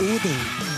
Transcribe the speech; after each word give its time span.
Odin. 0.00 0.68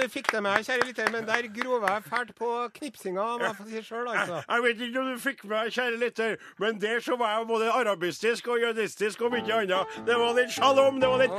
Du 0.00 0.08
fikk 0.08 0.30
det 0.32 0.40
med, 0.42 0.64
kjære 0.64 0.86
lytter, 0.88 1.10
men 1.12 1.26
der 1.28 1.48
grov 1.52 1.84
jeg 1.84 2.04
fælt 2.08 2.30
på 2.38 2.50
knipsinga, 2.78 3.24
må 3.40 3.50
jeg 3.50 3.66
si 3.68 3.82
sjøl, 3.90 4.08
altså. 4.08 4.38
Jeg 4.50 4.62
vet 4.64 4.80
ikke 4.86 5.00
om 5.02 5.10
du 5.10 5.18
fikk 5.20 5.44
med, 5.50 5.72
kjære 5.76 5.98
lytter, 6.00 6.36
men 6.62 6.80
der 6.80 7.02
så 7.04 7.16
var 7.20 7.34
jeg 7.36 7.48
både 7.50 7.68
arabistisk 7.72 8.48
og 8.48 8.60
jødistisk 8.62 9.20
og 9.26 9.34
mye 9.34 9.58
annet. 9.58 9.98
Det 10.06 10.16
var 10.22 10.32
litt 10.38 10.54
shalom, 10.54 11.00
det 11.02 11.10
var 11.10 11.20
litt 11.24 11.36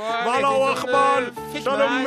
fikk 1.52 1.66
shalom 1.66 2.06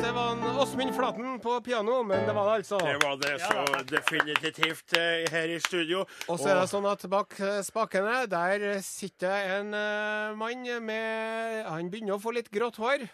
det 0.00 0.12
var 0.14 0.60
Åsmund 0.60 0.94
Flaten 0.94 1.40
på 1.42 1.60
piano, 1.64 2.02
men 2.02 2.26
det 2.26 2.34
var 2.36 2.46
det 2.50 2.54
altså. 2.60 2.78
Det 2.78 2.98
var 3.02 3.16
det 3.20 3.34
så 3.40 3.64
definitivt 3.90 4.96
eh, 4.98 5.26
her 5.32 5.48
i 5.48 5.58
studio. 5.60 6.04
Og 6.28 6.38
så 6.40 6.50
er 6.52 6.60
det 6.60 6.68
sånn 6.70 6.86
at 6.90 7.04
bak 7.10 7.36
eh, 7.40 7.60
spakene, 7.66 8.22
der 8.30 8.66
sitter 8.84 9.56
en 9.58 9.74
eh, 9.76 10.36
mann 10.38 10.66
med 10.84 11.64
Han 11.66 11.90
begynner 11.92 12.18
å 12.18 12.22
få 12.22 12.34
litt 12.36 12.50
grått 12.52 12.78
hår. 12.80 13.06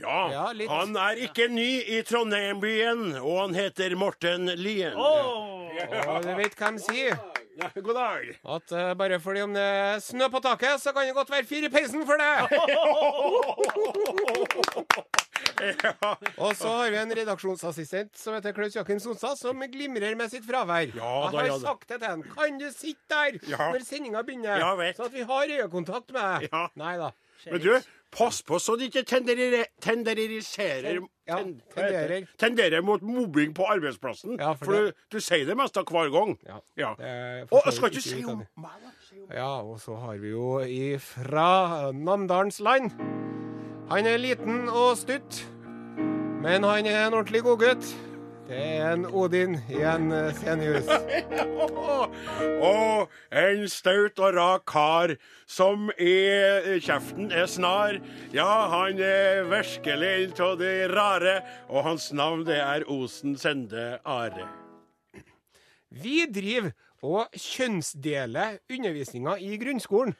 Ja, 0.00 0.18
Ja, 0.32 0.44
litt. 0.56 0.70
han 0.70 0.96
er 0.96 1.20
ikke 1.26 1.48
ny 1.52 1.83
i 1.86 2.02
Trondheim-byen, 2.06 3.16
og 3.20 3.40
han 3.40 3.54
heter 3.56 3.94
Morten 3.98 4.46
Lien. 4.60 4.94
Og 4.96 5.72
du 6.24 6.30
vet 6.38 6.54
hva 6.58 6.70
de 6.74 6.82
sier? 6.82 7.18
Ja, 7.54 7.68
God 7.76 7.94
dag. 7.94 8.30
At 8.56 8.72
uh, 8.74 8.94
bare 8.98 9.20
fordi 9.22 9.44
om 9.46 9.52
det 9.54 9.62
er 9.62 10.00
snø 10.02 10.26
på 10.32 10.40
taket, 10.42 10.80
så 10.82 10.90
kan 10.94 11.06
det 11.06 11.14
godt 11.14 11.30
være 11.30 11.46
fyr 11.46 11.68
i 11.68 11.70
peisen 11.70 12.02
for 12.08 12.18
det! 12.18 12.34
Og 16.44 16.56
så 16.56 16.68
har 16.68 16.90
vi 16.90 16.98
en 16.98 17.14
redaksjonsassistent 17.14 18.16
som 18.18 18.34
heter 18.36 18.54
Klaus 18.56 18.74
Jakken 18.76 19.00
Sonstad, 19.00 19.38
som 19.38 19.62
glimrer 19.70 20.16
med 20.18 20.32
sitt 20.32 20.46
fravær. 20.46 20.90
Ja, 20.96 21.12
jeg 21.30 21.38
har 21.38 21.46
ja, 21.46 21.52
da. 21.54 21.60
sagt 21.62 21.88
det 21.88 21.98
til 22.00 22.08
ham. 22.10 22.24
Kan 22.34 22.58
du 22.60 22.66
sitte 22.74 23.14
der 23.14 23.38
Ja. 23.52 23.70
når 23.72 23.86
sendinga 23.86 24.22
begynner? 24.26 24.58
Ja, 24.58 24.74
vet. 24.78 24.96
Så 24.96 25.06
at 25.08 25.14
vi 25.14 25.22
har 25.22 25.54
øyekontakt 25.58 26.10
med 26.12 26.22
deg. 26.22 26.48
Ja. 26.52 26.66
Nei 26.80 26.96
da. 27.00 27.12
Men 27.50 27.60
du, 27.60 27.72
pass 28.14 28.42
på 28.46 28.58
så 28.62 28.76
de 28.78 28.86
ikke 28.90 29.02
tenderer, 29.10 29.64
tenderiserer 29.82 31.00
Ja, 31.26 31.38
tenderer. 31.74 32.26
tenderer 32.38 32.82
mot 32.84 33.02
mobbing 33.02 33.54
på 33.56 33.64
arbeidsplassen. 33.72 34.36
Ja, 34.40 34.52
for 34.52 34.64
for 34.64 34.72
du, 34.72 34.92
du 35.12 35.20
sier 35.20 35.46
det 35.48 35.56
meste 35.56 35.82
hver 35.88 36.10
gang. 36.12 36.36
Ja, 36.46 36.58
Ja. 36.76 36.92
Og 37.50 37.72
skal 37.72 37.90
ikke 37.90 38.02
si 38.04 38.24
om 38.24 38.44
meg. 38.56 38.70
Ja, 39.32 39.60
og 39.62 39.80
så 39.80 39.94
har 39.96 40.16
vi 40.20 40.30
jo 40.34 40.58
ifra 40.60 41.90
Namdalens 41.92 42.60
land. 42.60 42.90
Han 43.90 44.06
er 44.06 44.16
liten 44.18 44.68
og 44.68 44.96
stutt, 44.96 45.42
men 46.42 46.62
han 46.64 46.86
er 46.86 47.06
en 47.06 47.14
ordentlig 47.14 47.42
godgutt. 47.42 47.94
Det 48.44 48.58
er 48.60 48.90
en 48.92 49.06
Odin 49.08 49.54
i 49.72 49.78
en 49.88 50.10
Senius. 50.36 50.88
Og 52.68 53.12
en 53.32 53.62
staut 53.72 54.20
og 54.20 54.34
rak 54.36 54.66
kar 54.68 55.14
som 55.48 55.88
i 55.96 56.16
kjeften 56.84 57.32
er 57.32 57.48
snar. 57.48 57.96
Ja, 58.36 58.48
han 58.72 59.00
er 59.00 59.46
virkelig 59.48 60.34
av 60.44 60.58
det 60.60 60.74
rare, 60.92 61.38
og 61.68 61.86
hans 61.88 62.10
navn 62.12 62.44
det 62.44 62.60
er 62.60 62.84
Osen 62.90 63.38
Sende 63.40 63.98
Are. 64.04 64.48
Vi 65.94 66.24
driver 66.28 66.74
og 67.04 67.32
kjønnsdeler 67.32 68.60
undervisninga 68.72 69.38
i 69.40 69.56
grunnskolen. 69.60 70.16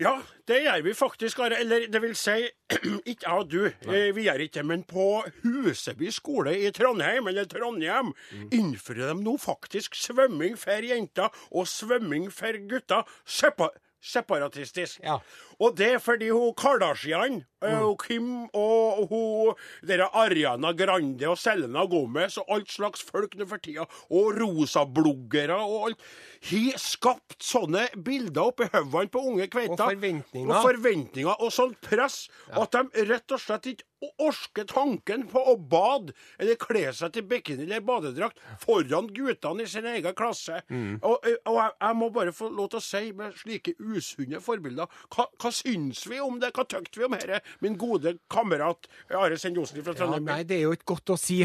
Ja, 0.00 0.18
det 0.48 0.58
gjør 0.60 0.82
vi 0.84 0.92
faktisk, 0.92 1.38
Are. 1.40 1.56
Eller 1.60 1.86
det 1.88 2.02
vil 2.02 2.12
si, 2.18 2.34
ikke 3.10 3.24
jeg 3.24 3.32
og 3.32 3.48
du. 3.48 3.62
Nei. 3.88 4.02
Vi 4.16 4.26
gjør 4.26 4.42
ikke 4.44 4.58
det. 4.58 4.66
Men 4.68 4.84
på 4.88 5.06
Huseby 5.40 6.10
skole 6.12 6.52
i 6.60 6.70
Trondheim, 6.76 7.30
eller 7.30 7.48
Trondheim, 7.48 8.12
innfører 8.52 9.14
de 9.14 9.24
nå 9.24 9.38
faktisk 9.40 9.96
svømming 9.96 10.58
for 10.60 10.84
jenter 10.84 11.32
og 11.50 11.64
svømming 11.70 12.28
for 12.34 12.60
gutter. 12.68 13.08
Sepa 13.24 13.70
separatistisk. 14.06 15.00
Ja. 15.02 15.16
Og 15.62 15.76
det 15.78 15.92
er 15.96 16.02
fordi 16.02 16.28
hun 16.34 16.54
Kardashian, 16.58 17.40
mm. 17.64 17.82
og 17.86 18.02
Kim 18.04 18.28
og 18.56 19.06
hun 19.10 19.88
dere 19.88 20.08
Ariana 20.16 20.72
Grande 20.76 21.28
og 21.30 21.38
Selena 21.40 21.86
Gomez 21.88 22.36
og 22.42 22.52
alt 22.58 22.72
slags 22.72 23.04
folk 23.06 23.36
nå 23.38 23.48
for 23.48 23.62
tida, 23.62 23.86
og 24.10 24.36
rosabloggere 24.40 25.56
og 25.56 25.90
alt, 25.90 26.06
har 26.50 26.80
skapt 26.80 27.38
sånne 27.42 27.86
bilder 28.04 28.52
oppi 28.52 28.68
hodene 28.72 29.10
på 29.12 29.24
unge 29.32 29.48
kveiter. 29.50 29.74
Og 29.74 29.96
forventninger. 29.96 30.52
Og 30.52 30.70
forventninger 30.70 31.42
og 31.42 31.52
sånt 31.54 31.80
press 31.84 32.26
at 32.52 32.76
de 32.76 33.06
rett 33.08 33.36
og 33.36 33.42
slett 33.42 33.72
ikke 33.72 33.92
orsker 34.20 34.66
tanken 34.68 35.24
på 35.30 35.40
å 35.40 35.54
bade 35.56 36.12
eller 36.36 36.58
kle 36.60 36.84
seg 36.94 37.14
til 37.14 37.24
bikini 37.28 37.64
eller 37.64 37.84
badedrakt 37.84 38.40
foran 38.62 39.08
guttene 39.16 39.64
i 39.64 39.70
sin 39.70 39.88
egen 39.88 40.16
klasse. 40.16 40.60
Mm. 40.68 40.98
Og, 41.00 41.24
og 41.24 41.56
jeg, 41.56 41.72
jeg 41.80 41.98
må 41.98 42.10
bare 42.14 42.34
få 42.36 42.50
lov 42.52 42.70
til 42.72 42.80
å 42.80 42.84
si, 42.84 43.02
med 43.16 43.36
slike 43.40 43.76
usunne 43.80 44.42
forbilder, 44.44 44.92
hva, 45.14 45.26
hva 45.40 45.45
syns 45.54 46.06
vi 46.10 46.20
om 46.20 46.40
det? 46.40 46.52
Hva 46.54 46.64
tykte 46.64 46.98
vi 47.00 47.04
om 47.04 47.12
dette, 47.12 47.40
min 47.60 47.76
gode 47.76 48.18
kamerat 48.30 48.86
Are 49.10 49.36
Sendosen 49.38 49.82
fra 49.82 49.92
Ja, 49.92 49.98
Trondheim? 49.98 50.24
nei, 50.24 50.42
det 50.44 50.58
er 50.58 50.62
jo 50.62 50.72
ikke 50.72 50.94
godt 50.94 51.14
å 51.16 51.18
si. 51.18 51.42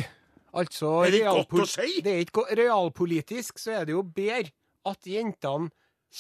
Altså, 0.54 1.06
Er 1.06 1.12
det 1.12 1.22
ikke 1.22 1.36
godt 1.50 1.64
å 1.64 1.68
si? 1.68 2.02
Det 2.02 2.12
er 2.12 2.26
ikke 2.26 2.46
realpolitisk 2.60 3.60
så 3.60 3.72
er 3.82 3.86
det 3.86 3.94
jo 3.96 4.04
bedre 4.04 4.52
at 4.86 5.00
jentene 5.08 5.72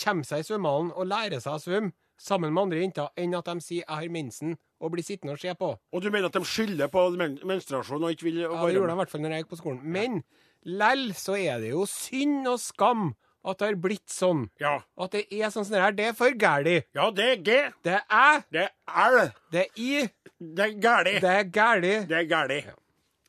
kommer 0.03 0.23
seg 0.23 0.39
i 0.39 0.47
svømmehallen 0.47 0.91
og 0.95 1.07
lærer 1.07 1.41
seg 1.43 1.57
å 1.57 1.63
svømme 1.63 1.91
sammen 2.21 2.53
med 2.53 2.63
andre 2.63 2.79
jenter, 2.83 3.09
enn 3.17 3.33
at 3.35 3.45
de 3.45 3.59
sier 3.59 3.83
'jeg 3.83 3.95
har 3.97 4.07
mensen' 4.09 4.57
og 4.79 4.91
blir 4.91 5.03
sittende 5.03 5.33
og 5.33 5.39
se 5.39 5.53
på. 5.53 5.77
Og 5.93 6.01
du 6.01 6.09
mener 6.11 6.25
at 6.27 6.33
de 6.33 6.45
skylder 6.45 6.87
på 6.87 7.09
men 7.17 7.39
menstruasjon 7.43 8.03
og 8.03 8.11
ikke 8.11 8.23
vil 8.23 8.41
Ja, 8.41 8.49
det 8.49 8.75
gjorde 8.75 8.87
de 8.87 8.93
i 8.93 9.01
hvert 9.01 9.09
fall 9.09 9.21
når 9.21 9.29
jeg 9.29 9.43
gikk 9.43 9.49
på 9.49 9.57
skolen. 9.61 9.83
Men 9.83 10.23
lell 10.63 11.13
så 11.13 11.33
er 11.37 11.59
det 11.59 11.71
jo 11.71 11.85
synd 11.85 12.47
og 12.47 12.59
skam 12.59 13.15
at 13.43 13.57
det 13.57 13.67
har 13.67 13.75
blitt 13.81 14.07
sånn. 14.13 14.43
Ja. 14.61 14.75
At 15.01 15.11
det 15.15 15.23
er 15.33 15.49
sånn 15.49 15.65
som 15.65 15.73
det 15.73 15.81
her. 15.81 15.91
Det 15.97 16.05
er 16.11 16.13
for 16.17 16.29
gæli. 16.31 16.75
ja, 16.93 17.09
det 17.11 17.25
er 17.31 17.35
G. 17.41 17.55
Det 17.83 17.95
er 17.97 18.03
æ, 18.09 18.43
Det 18.51 18.67
er 18.67 19.09
L. 19.09 19.31
det 19.51 19.65
er 19.65 19.81
i, 19.81 20.09
Det 20.39 20.65
er 20.67 20.75
gæli. 20.81 21.15
det 21.21 21.31
er 21.31 21.43
gæli. 21.43 21.93
Det 22.07 22.17
er 22.19 22.27
gæli. 22.29 22.59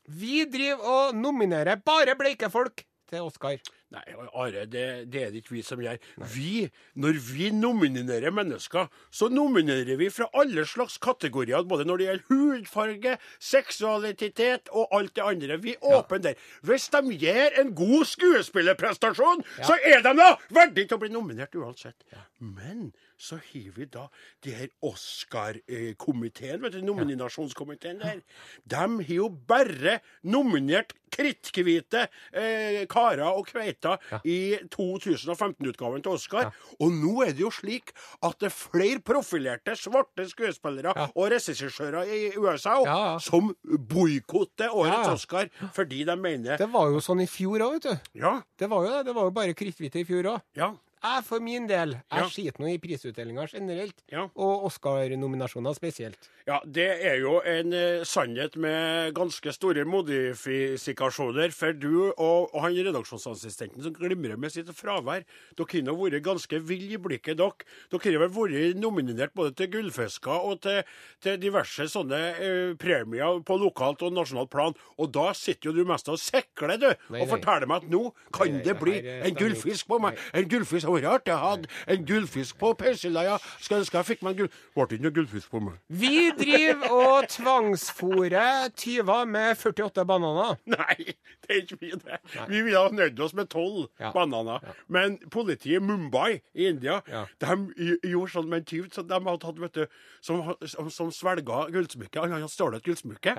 Vi 0.09 0.45
driver 0.45 0.83
og 0.93 1.15
nominerer 1.15 1.75
bare 1.85 2.15
bleike 2.19 2.49
folk 2.51 2.83
til 3.09 3.21
Oscar. 3.21 3.57
Nei, 3.93 4.01
Are, 4.33 4.63
det, 4.65 4.83
det 5.13 5.21
er 5.21 5.33
det 5.33 5.43
ikke 5.43 5.53
vi 5.53 5.61
som 5.65 5.81
gjør. 5.81 5.99
Vi, 6.33 6.63
når 6.97 7.19
vi 7.27 7.51
nominerer 7.53 8.33
mennesker, 8.33 8.87
så 9.13 9.27
nominerer 9.29 9.99
vi 9.99 10.07
fra 10.09 10.25
alle 10.33 10.65
slags 10.65 10.97
kategorier, 10.97 11.61
både 11.69 11.85
når 11.85 12.01
det 12.01 12.07
gjelder 12.07 12.25
hudfarge, 12.31 13.13
seksualitet 13.37 14.71
og 14.73 14.89
alt 14.97 15.13
det 15.15 15.25
andre. 15.27 15.59
Vi 15.61 15.75
er 15.75 15.85
åpne 15.99 16.21
der. 16.25 16.41
Hvis 16.65 16.89
de 16.95 17.03
gjør 17.21 17.59
en 17.61 17.73
god 17.77 18.05
skuespillerprestasjon, 18.15 19.45
så 19.61 19.77
er 19.85 20.01
de 20.01 20.15
da 20.17 20.31
verdig 20.53 20.87
til 20.87 20.97
å 20.97 21.03
bli 21.03 21.13
nominert 21.13 21.53
uansett. 21.55 21.99
Men 22.43 22.89
så 23.17 23.37
har 23.39 23.69
vi 23.77 23.85
da 23.87 24.07
de 24.43 24.51
her 24.57 24.67
Oscar-komiteen, 24.83 26.59
vet 26.63 26.73
du, 26.75 26.81
nominasjonskomiteen 26.83 28.01
der. 28.01 28.19
De 28.67 28.75
har 28.75 29.13
jo 29.15 29.29
bare 29.47 29.99
nominert 30.27 30.91
kritthvite 31.13 32.07
eh, 32.33 32.79
karer 32.89 33.21
og 33.37 33.45
kveiter 33.51 34.01
i 34.25 34.57
2015-utgaven 34.73 36.01
til 36.03 36.15
Oscar. 36.17 36.49
Og 36.81 36.91
nå 36.95 37.13
er 37.27 37.35
det 37.37 37.43
jo 37.45 37.51
slik 37.53 37.93
at 38.25 38.39
det 38.41 38.49
er 38.49 38.55
flere 38.57 38.99
profilerte 39.05 39.75
svarte 39.77 40.25
skuespillere 40.31 40.95
og 41.13 41.29
regissører 41.31 42.09
i 42.09 42.21
USA 42.41 42.79
Ja, 42.83 42.97
ja. 43.13 43.19
som 43.21 43.53
boikotter 43.63 44.73
årets 44.73 45.07
Ja. 45.07 45.13
Oscar 45.13 45.49
fordi 45.75 46.03
de 46.07 46.15
mener 46.17 46.57
Det 46.57 46.67
var 46.73 46.89
jo 46.89 46.99
sånn 47.03 47.21
i 47.23 47.29
fjor 47.29 47.61
òg, 47.61 47.77
vet 47.77 47.85
du. 47.91 48.19
Ja, 48.25 48.39
Det 48.57 48.69
var 48.69 48.83
jo 48.87 48.91
det. 48.97 49.05
Det 49.05 49.15
var 49.15 49.29
jo 49.29 49.31
bare 49.37 49.53
kritthvite 49.53 50.01
i 50.01 50.07
fjor 50.09 50.23
òg. 50.33 50.41
ja. 50.57 50.73
Jeg 51.03 51.23
for 51.27 51.39
min 51.43 51.65
del, 51.67 51.97
jeg 52.11 52.21
Ja. 52.21 52.27
skiter 52.31 52.59
nå 52.63 52.67
i 52.73 52.77
prisutdelinga 52.79 53.45
generelt, 53.51 53.95
Ja. 54.09 54.29
og 54.37 54.63
Oscar-nominasjoner 54.69 55.73
spesielt. 55.75 56.29
Ja, 56.47 56.59
det 56.65 57.03
er 57.03 57.17
jo 57.19 57.41
en 57.45 57.73
eh, 57.73 58.03
sannhet 58.03 58.55
med 58.55 59.13
ganske 59.13 59.51
store 59.53 59.83
modifikasjoner. 59.85 61.51
For 61.51 61.73
du 61.73 62.11
og, 62.17 62.53
og 62.53 62.61
han 62.61 62.73
redaksjonsassistenten 62.75 63.83
som 63.83 63.93
glimrer 63.95 64.37
med 64.39 64.51
sitt 64.51 64.67
fravær, 64.75 65.23
dere 65.57 65.83
har 65.87 65.97
vært 65.99 66.23
ganske 66.25 66.59
ville 66.63 66.93
i 66.93 66.97
blikket, 67.01 67.37
dere. 67.39 67.51
Dere 67.91 68.13
har 68.17 68.23
vel 68.27 68.33
vært 68.35 68.79
nominert 68.79 69.33
både 69.35 69.53
til 69.59 69.67
gullfisker 69.75 70.39
og 70.47 70.61
til, 70.61 70.83
til 71.23 71.37
diverse 71.41 71.87
sånne 71.91 72.21
eh, 72.39 72.73
premier 72.79 73.41
på 73.43 73.57
lokalt 73.59 74.03
og 74.07 74.13
nasjonalt 74.15 74.49
plan. 74.53 74.75
Og 74.99 75.11
da 75.15 75.31
sitter 75.33 75.71
jo 75.71 75.75
du 75.79 75.83
mest 75.89 76.07
og 76.11 76.19
sikler, 76.19 76.77
du, 76.79 76.87
Nei, 77.09 77.21
og 77.21 77.27
nei. 77.27 77.31
forteller 77.35 77.67
meg 77.67 77.83
at 77.83 77.89
nå 77.91 78.03
kan 78.33 78.47
Nei, 78.51 78.63
det 78.63 78.77
bli 78.79 78.97
en 79.03 79.35
gullfisk 79.35 79.87
på 79.91 79.99
meg. 80.03 80.19
En 80.33 80.47
gullfisk. 80.47 80.92
Hadde 81.01 81.31
Jeg 81.31 81.37
hadde 81.41 81.67
en 81.87 82.05
gullfisk 82.05 82.57
på 82.59 82.73
peiseleia. 82.77 83.37
Skal 83.59 83.79
ønske 83.81 83.97
jeg 83.97 84.05
fikk 84.05 84.21
meg 84.23 84.33
en 84.33 84.37
gull... 84.43 84.49
Ble 84.75 84.85
ikke 84.97 85.03
noe 85.03 85.15
gullfisk 85.15 85.49
på 85.51 85.59
meg? 85.63 85.79
Vi 85.89 86.31
driver 86.37 86.91
og 86.93 87.27
tvangsfôrer 87.29 88.69
tyver 88.77 89.25
med 89.25 89.55
48 89.57 90.05
bananer. 90.05 90.55
Nei, 90.69 91.15
det 91.43 91.49
er 91.49 91.61
ikke 91.63 91.77
vi 91.81 91.91
det. 91.91 92.19
Vi 92.49 92.61
ville 92.61 92.79
ha 92.79 92.89
nøyd 92.93 93.19
oss 93.25 93.33
med 93.37 93.49
tolv 93.49 93.87
Ja. 93.99 94.11
bananer. 94.15 94.59
Men 94.87 95.17
politiet 95.31 95.77
i 95.77 95.79
Mumbai 95.83 96.41
i 96.53 96.67
India, 96.69 97.01
Ja. 97.07 97.25
de 97.39 97.99
gjorde 98.03 98.31
sånn 98.33 98.49
med 98.49 98.57
en 98.63 98.65
tyv 98.65 98.89
som 98.93 99.07
de 99.07 99.13
hadde 99.13 99.45
hatt, 99.45 99.59
vet 99.59 99.73
du, 99.73 99.85
som, 100.21 100.53
som, 100.67 100.89
som 100.89 101.11
svelga 101.11 101.67
gullsmykket. 101.73 102.21
Han 102.21 102.31
hadde 102.31 102.49
stjålet 102.51 102.81
et 102.81 102.87
gullsmykke. 102.89 103.35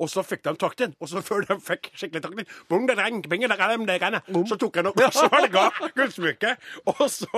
Og 0.00 0.08
så 0.10 0.22
fikk 0.26 0.42
de 0.44 0.54
takten. 0.60 0.94
Og 1.00 1.08
så 1.08 1.22
før 1.24 1.44
de 1.46 1.56
fikk 1.60 1.90
skikkelig 1.94 2.22
takten, 2.26 2.46
så 4.50 4.56
tok 4.58 4.76
han 4.80 4.86
og 4.90 4.98
svelga 5.14 5.70
gullsmykket. 5.96 6.58
Og 6.90 7.06
så, 7.12 7.28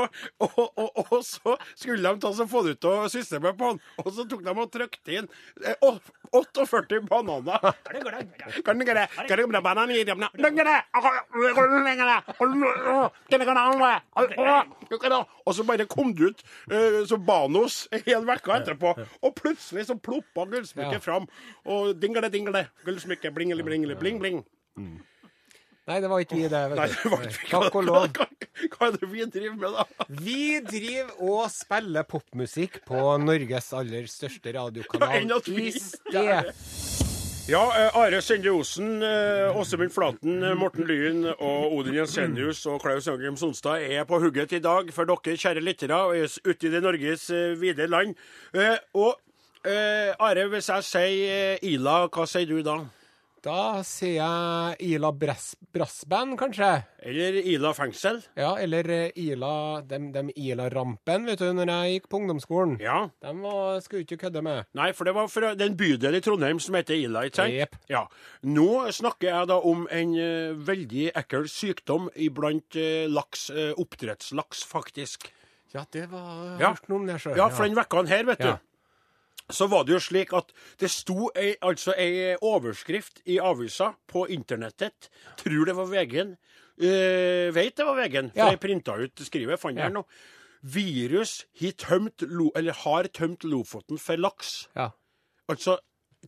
og, 0.40 0.58
og, 0.78 0.98
og 1.12 1.20
så 1.26 1.56
skulle 1.74 2.02
de 2.02 2.20
ta 2.22 2.30
så 2.34 2.46
få 2.48 2.62
det 2.66 2.76
ut 2.78 2.86
av 2.88 3.08
systemet 3.12 3.56
på 3.58 3.72
han. 3.72 3.80
Og 4.02 4.10
så 4.14 4.24
tok 4.28 4.44
de 4.46 4.54
og 4.54 4.70
trykte 4.72 5.16
inn 5.18 5.28
eh, 5.66 5.76
48 6.32 7.02
bananer. 7.08 7.58
Kan 7.84 8.78
du 8.78 8.84
ikke 8.86 8.96
det? 8.96 9.08
Kan 9.28 9.36
du 9.38 9.44
ikke 9.44 9.56
det? 9.56 9.62
Banan 9.66 9.92
i 9.92 10.02
dem? 10.08 10.24
Kan 10.24 10.40
du 14.88 14.96
ikke 14.96 15.12
det? 15.12 15.20
Og 15.44 15.54
så 15.58 15.66
bare 15.68 15.86
kom 15.90 16.14
det 16.16 16.32
ut 16.32 16.42
eh, 16.72 16.98
som 17.10 17.22
Banos 17.26 17.82
en 17.92 18.02
hel 18.06 18.26
uke 18.28 18.56
etterpå. 18.56 18.94
Og 19.22 19.34
plutselig 19.38 19.86
så 19.90 19.98
ploppa 19.98 20.46
gullsmykket 20.52 21.02
fram. 21.04 21.28
Og 21.66 21.94
dingle, 22.02 22.28
dingle. 22.32 22.66
gullsmykket, 22.86 23.34
blingeli, 23.34 23.62
blingeli, 23.66 23.98
bling, 23.98 24.20
bling. 24.22 24.44
Nei, 25.90 25.96
det 25.98 26.08
var 26.12 26.20
ikke 26.22 26.36
vi, 26.38 26.44
det. 26.46 26.58
Nei, 26.78 26.86
det 26.92 27.10
var 27.10 27.24
ikke 27.26 27.48
Takk 27.50 27.74
og 27.80 27.84
lov. 27.88 28.04
Hva, 28.14 28.26
hva 28.76 28.86
er 28.86 28.98
det 29.00 29.08
vi 29.10 29.24
driver 29.34 29.56
med, 29.58 29.72
da? 29.74 30.06
Vi 30.22 30.60
driver 30.62 31.08
og 31.26 31.48
spiller 31.50 32.06
popmusikk 32.06 32.80
på 32.86 33.00
Norges 33.18 33.72
aller 33.74 34.06
største 34.10 34.52
Ja, 34.52 34.60
radiokanal 34.60 35.42
vi- 35.48 35.66
i 35.66 35.72
sted. 35.74 36.52
Ja, 37.50 37.64
eh, 37.74 37.96
Are 37.98 38.20
Sende 38.22 38.52
Osen, 38.54 39.02
eh, 39.02 39.50
Åsemund 39.58 39.90
Flaten, 39.90 40.36
eh, 40.46 40.54
Morten 40.54 40.86
Lyen 40.86 41.24
og 41.32 41.72
Odin 41.74 41.96
Jensenius 41.98 42.60
og 42.70 42.78
Klaus 42.84 43.08
Angrim 43.10 43.34
Sonstad 43.36 43.82
er 43.82 44.04
på 44.06 44.20
hugget 44.22 44.52
i 44.54 44.60
dag 44.62 44.92
for 44.94 45.04
dere, 45.10 45.34
kjære 45.34 45.64
lyttere, 45.66 45.98
er 46.14 46.30
ute 46.46 46.68
i 46.68 46.70
det 46.70 46.82
Norges 46.86 47.26
vide 47.58 47.88
land. 47.90 48.14
Og 48.94 49.18
Are, 49.66 50.46
hvis 50.54 50.70
jeg 50.70 50.86
sier 50.86 51.58
Ila, 51.66 52.04
hva 52.06 52.24
sier 52.30 52.46
du 52.46 52.62
da? 52.62 52.78
Da 53.42 53.80
sier 53.82 54.20
jeg 54.20 54.92
Ila 54.94 55.08
Brass, 55.18 55.56
Brassband, 55.74 56.36
kanskje. 56.38 56.68
Eller 57.02 57.34
Ila 57.42 57.72
fengsel? 57.74 58.20
Ja, 58.38 58.52
eller 58.62 58.86
eh, 58.86 59.16
Ila 59.18 59.80
dem, 59.82 60.12
dem 60.14 60.28
Ila-rampen, 60.30 61.26
vet 61.26 61.42
du, 61.42 61.48
når 61.58 61.72
jeg 61.72 61.96
gikk 61.96 62.06
på 62.12 62.20
ungdomsskolen. 62.20 62.76
Ja. 62.78 63.00
Dem 63.24 63.40
var, 63.42 63.80
skulle 63.82 64.04
du 64.04 64.14
ikke 64.14 64.28
kødde 64.28 64.44
med. 64.46 64.70
Nei, 64.78 64.92
for 64.94 65.10
det 65.10 65.16
var 65.18 65.26
fra 65.32 65.50
den 65.58 65.74
bydel 65.80 66.20
i 66.20 66.22
Trondheim 66.22 66.62
som 66.62 66.78
heter 66.78 66.94
Ila, 67.00 67.24
ikke 67.26 67.40
sant? 67.42 67.58
Yep. 67.64 67.76
Ja. 67.90 68.04
Nå 68.46 68.68
snakker 68.94 69.32
jeg 69.32 69.50
da 69.50 69.58
om 69.72 69.88
en 69.90 70.14
uh, 70.14 70.54
veldig 70.70 71.08
ekkel 71.18 71.50
sykdom 71.50 72.12
iblant 72.14 72.78
uh, 72.78 73.08
laks, 73.10 73.48
uh, 73.50 73.72
oppdrettslaks, 73.74 74.62
faktisk. 74.70 75.32
Ja, 75.74 75.82
det 75.90 76.06
var 76.14 76.60
Ja. 76.60 76.76
Hørt 76.76 76.86
noe 76.92 77.02
om 77.02 77.10
det 77.10 77.18
sjøl. 77.24 77.34
Ja, 77.42 77.50
for 77.50 77.66
den 77.66 77.74
vekka 77.74 78.06
her, 78.06 78.22
vet 78.30 78.46
Ja. 78.46 78.54
du. 78.54 78.68
Så 79.52 79.68
var 79.70 79.84
det 79.84 79.92
jo 79.94 80.00
slik 80.00 80.32
at 80.34 80.52
det 80.80 80.90
sto 80.90 81.30
ei, 81.36 81.54
altså 81.62 81.94
ei 81.98 82.34
overskrift 82.40 83.20
i 83.26 83.38
avisa 83.38 83.92
på 84.08 84.26
internettet. 84.32 85.10
Tror 85.36 85.64
det 85.68 85.76
var 85.76 85.86
VG-en. 85.92 86.36
Uh, 86.82 87.52
vet 87.54 87.76
det 87.76 87.84
var 87.86 87.98
VG-en, 88.00 88.30
for 88.32 88.38
Ja. 88.38 88.50
jeg 88.50 88.60
printa 88.60 88.96
ut 88.98 89.14
skrivet. 89.26 89.60
Fant 89.60 89.76
det 89.76 89.82
Ja. 89.84 89.88
her 89.88 89.94
nå. 89.98 90.04
Virus 90.62 91.44
har 91.60 91.72
tømt, 91.72 92.22
lo, 92.22 92.50
eller 92.56 92.72
har 92.72 93.04
tømt 93.12 93.42
Lofoten 93.44 93.98
for 93.98 94.16
laks. 94.16 94.68
Ja. 94.76 94.90
Altså 95.48 95.78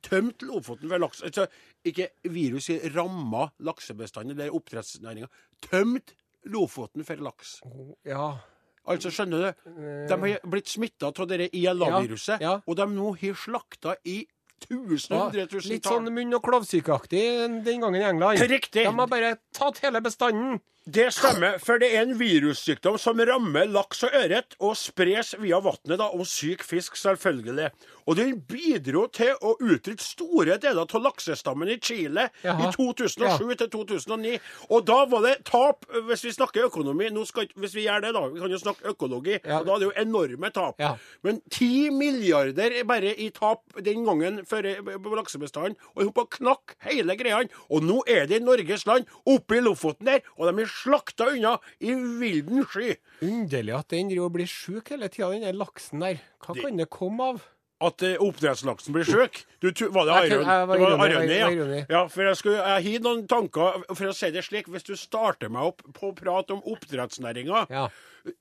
tømt 0.02 0.42
Lofoten 0.42 0.88
for 0.90 0.98
laks. 0.98 1.22
Altså 1.22 1.46
ikke 1.86 2.08
virus 2.24 2.66
har 2.68 2.90
ramma 2.96 3.48
laksebestanden 3.60 4.40
er 4.40 4.50
oppdrettsnæringa. 4.50 5.28
Tømt 5.62 6.14
Lofoten 6.44 7.04
for 7.06 7.16
laks. 7.16 7.60
ja. 8.04 8.38
Altså, 8.86 9.10
skjønner 9.10 9.40
du? 9.40 9.70
De 10.10 10.16
har 10.20 10.40
blitt 10.50 10.68
smitta 10.68 11.08
av 11.08 11.28
det 11.30 11.50
ILA-viruset, 11.56 12.40
Ja, 12.40 12.50
ja. 12.56 12.60
og 12.66 12.76
de 12.76 12.86
nå 12.92 13.14
har 13.20 13.34
slakta 13.34 13.96
i 14.04 14.26
tusen, 14.60 15.16
hundre 15.18 15.46
tusen 15.48 15.70
litt 15.72 15.84
sånn 15.88 16.08
munn- 16.12 16.34
og 16.36 16.42
klovsykeaktig 16.44 17.22
den 17.64 17.80
gangen 17.80 18.00
i 18.00 18.04
England. 18.04 18.38
Riktig. 18.44 18.84
De 18.84 18.92
har 18.92 19.06
bare 19.10 19.36
tatt 19.52 19.80
hele 19.84 20.00
bestanden. 20.04 20.60
Det 20.84 21.06
stemmer, 21.16 21.54
for 21.64 21.80
det 21.80 21.88
er 21.96 22.02
en 22.04 22.18
virussykdom 22.20 22.98
som 23.00 23.16
rammer 23.24 23.70
laks 23.72 24.02
og 24.04 24.12
ørret, 24.18 24.52
og 24.60 24.74
spres 24.76 25.30
via 25.40 25.56
vannet 25.64 26.02
og 26.04 26.26
syk 26.28 26.60
fisk, 26.60 26.98
selvfølgelig. 27.00 27.70
Og 28.04 28.18
den 28.18 28.34
bidro 28.44 29.06
til 29.08 29.30
å 29.40 29.54
utrydde 29.64 30.04
store 30.04 30.58
deler 30.60 30.84
av 30.84 31.00
laksestammen 31.06 31.70
i 31.72 31.78
Chile 31.80 32.26
Jaha. 32.44 32.66
i 32.68 32.72
2007 32.74 33.54
til 33.62 33.70
2009. 33.72 34.34
Og 34.68 34.84
da 34.84 34.98
var 35.08 35.24
det 35.24 35.32
tap, 35.48 35.86
hvis 36.10 36.26
vi 36.26 36.34
snakker 36.36 36.66
økonomi 36.68 37.08
skal, 37.24 37.48
Hvis 37.56 37.74
vi 37.74 37.86
gjør 37.86 38.02
det, 38.04 38.12
da, 38.12 38.26
vi 38.28 38.40
kan 38.40 38.50
jo 38.52 38.58
snakke 38.60 38.92
økologi, 38.92 39.38
Ja. 39.42 39.60
og 39.60 39.66
da 39.66 39.72
er 39.72 39.78
det 39.78 39.88
jo 39.88 40.02
enorme 40.04 40.50
tap. 40.52 40.74
Ja. 40.78 40.96
Men 41.22 41.40
10 41.50 41.90
milliarder 41.96 42.76
er 42.78 42.84
bare 42.84 43.14
i 43.16 43.30
tap 43.30 43.62
den 43.80 44.04
gangen 44.04 44.44
for 44.44 44.60
laksebestanden, 44.60 45.76
og 45.96 46.04
hun 46.04 46.12
bare 46.12 46.26
på 46.26 46.38
knakk 46.38 46.76
hele 46.80 47.16
greia. 47.16 47.40
Og 47.70 47.82
nå 47.82 48.02
er 48.06 48.26
det 48.26 48.42
i 48.42 48.44
Norges 48.44 48.84
land, 48.86 49.06
oppe 49.26 49.56
i 49.56 49.60
Lofoten 49.60 50.04
der, 50.04 50.20
og 50.36 50.52
de 50.52 50.62
er 50.62 50.73
slakta 50.82 51.30
unna 51.32 51.56
i 51.80 51.94
vilden 51.94 52.66
sky. 52.68 52.94
Underlig 53.24 53.74
at 53.78 53.90
den 53.94 54.12
driver 54.12 54.28
og 54.28 54.36
blir 54.36 54.50
sjuk 54.50 54.92
hele 54.94 55.10
tida, 55.12 55.30
den 55.32 55.46
der 55.46 55.58
laksen 55.58 56.04
der. 56.04 56.22
Hva 56.44 56.56
kan 56.58 56.80
det 56.80 56.88
komme 56.92 57.34
av? 57.34 57.42
At 57.84 58.04
eh, 58.06 58.14
oppdrettslaksen 58.22 58.94
blir 58.94 59.04
sjuk. 59.08 59.40
Var 59.60 60.06
det 60.08 60.18
Det 60.30 61.40
ironi, 61.42 61.80
ja. 61.80 61.82
ja. 61.90 62.04
For 62.08 62.22
jeg, 62.22 62.38
skulle, 62.40 62.62
jeg 62.62 62.86
har 62.86 63.04
noen 63.04 63.26
tanker, 63.28 63.82
for 63.90 64.12
å 64.12 64.14
si 64.16 64.30
det 64.34 64.44
slik, 64.46 64.70
hvis 64.72 64.86
du 64.86 64.94
starter 64.98 65.52
meg 65.52 65.72
opp 65.72 65.84
på 65.96 66.12
å 66.12 66.16
prate 66.16 66.56
om 66.56 66.64
oppdrettsnæringa 66.74 67.66
Ja. 67.72 67.88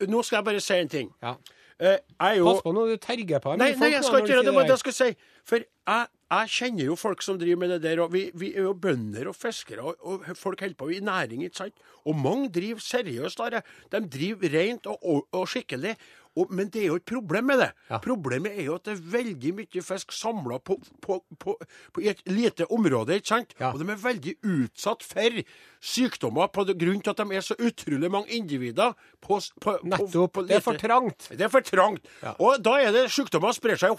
Nå 0.08 0.22
skal 0.24 0.40
jeg 0.40 0.48
bare 0.48 0.64
si 0.64 0.80
en 0.80 0.92
ting. 0.92 1.12
ja. 1.24 1.36
Eh, 1.82 1.98
jo 2.38 2.46
Pass 2.46 2.62
på 2.64 2.72
nå, 2.72 2.86
du 2.88 3.00
terger 3.02 3.42
på 3.44 3.56
Nei, 3.58 3.74
nei, 3.76 3.90
jeg 3.96 4.06
skal 4.06 4.22
ikke 4.22 4.36
gjøre 4.36 4.46
det. 4.46 4.54
Det 4.54 4.62
det 4.68 4.76
jeg 4.76 4.82
skulle 4.84 5.00
si. 5.00 5.32
For 5.50 5.64
jeg, 5.64 6.08
jeg 6.32 6.50
kjenner 6.50 6.88
jo 6.88 6.96
folk 6.98 7.22
som 7.22 7.38
driver 7.38 7.60
med 7.62 7.74
det 7.76 7.82
der. 7.84 8.02
og 8.02 8.14
Vi, 8.14 8.24
vi 8.34 8.54
er 8.56 8.66
jo 8.66 8.74
bønder 8.74 9.28
og 9.30 9.36
fiskere, 9.38 9.84
og, 9.84 10.00
og 10.02 10.38
folk 10.40 10.64
holder 10.64 10.80
på 10.80 10.90
i 10.90 11.00
næring, 11.04 11.44
ikke 11.46 11.62
sant? 11.62 11.84
Og 12.06 12.16
mange 12.18 12.50
driver 12.50 12.82
seriøst. 12.82 13.38
Der. 13.38 13.62
De 13.92 14.02
driver 14.10 14.56
rent 14.58 14.88
og, 14.88 14.98
og, 15.06 15.28
og 15.32 15.48
skikkelig. 15.48 15.96
Og, 16.36 16.50
men 16.50 16.70
det 16.74 16.82
er 16.84 16.88
jo 16.92 16.96
et 16.98 17.06
problem 17.06 17.46
med 17.52 17.60
det. 17.62 17.70
Ja. 17.92 18.00
Problemet 18.04 18.56
er 18.58 18.68
jo 18.70 18.78
at 18.80 18.88
det 18.88 18.96
er 18.96 19.04
veldig 19.18 19.54
mye 19.60 19.84
fisk 19.86 20.16
samla 20.16 20.60
på, 20.66 20.80
på, 21.04 21.20
på, 21.40 21.58
på 21.94 22.04
i 22.04 22.10
et 22.14 22.24
lite 22.30 22.66
område, 22.74 23.20
ikke 23.20 23.34
sant? 23.36 23.54
Ja. 23.60 23.72
Og 23.74 23.84
de 23.84 23.90
er 23.94 24.02
veldig 24.02 24.36
utsatt 24.56 25.06
for 25.06 25.44
sykdommer 25.84 26.48
på 26.54 26.64
grunn 26.72 27.02
til 27.04 27.12
at 27.12 27.20
de 27.22 27.38
er 27.38 27.44
så 27.46 27.58
utrolig 27.60 28.10
mange 28.12 28.32
individer 28.34 28.94
på, 29.24 29.40
Nettopp. 29.84 30.34
på 30.34 30.46
Det 30.48 30.58
er 30.58 30.64
for 30.64 30.80
trangt. 30.80 31.28
det 31.32 31.46
er 31.48 31.52
for 31.52 31.66
trangt. 31.68 32.08
Og 32.40 32.62
da 32.64 32.78
er 32.82 32.96
det 32.96 33.06
sykdommer 33.14 33.54
sprer 33.56 33.80
seg 33.80 33.94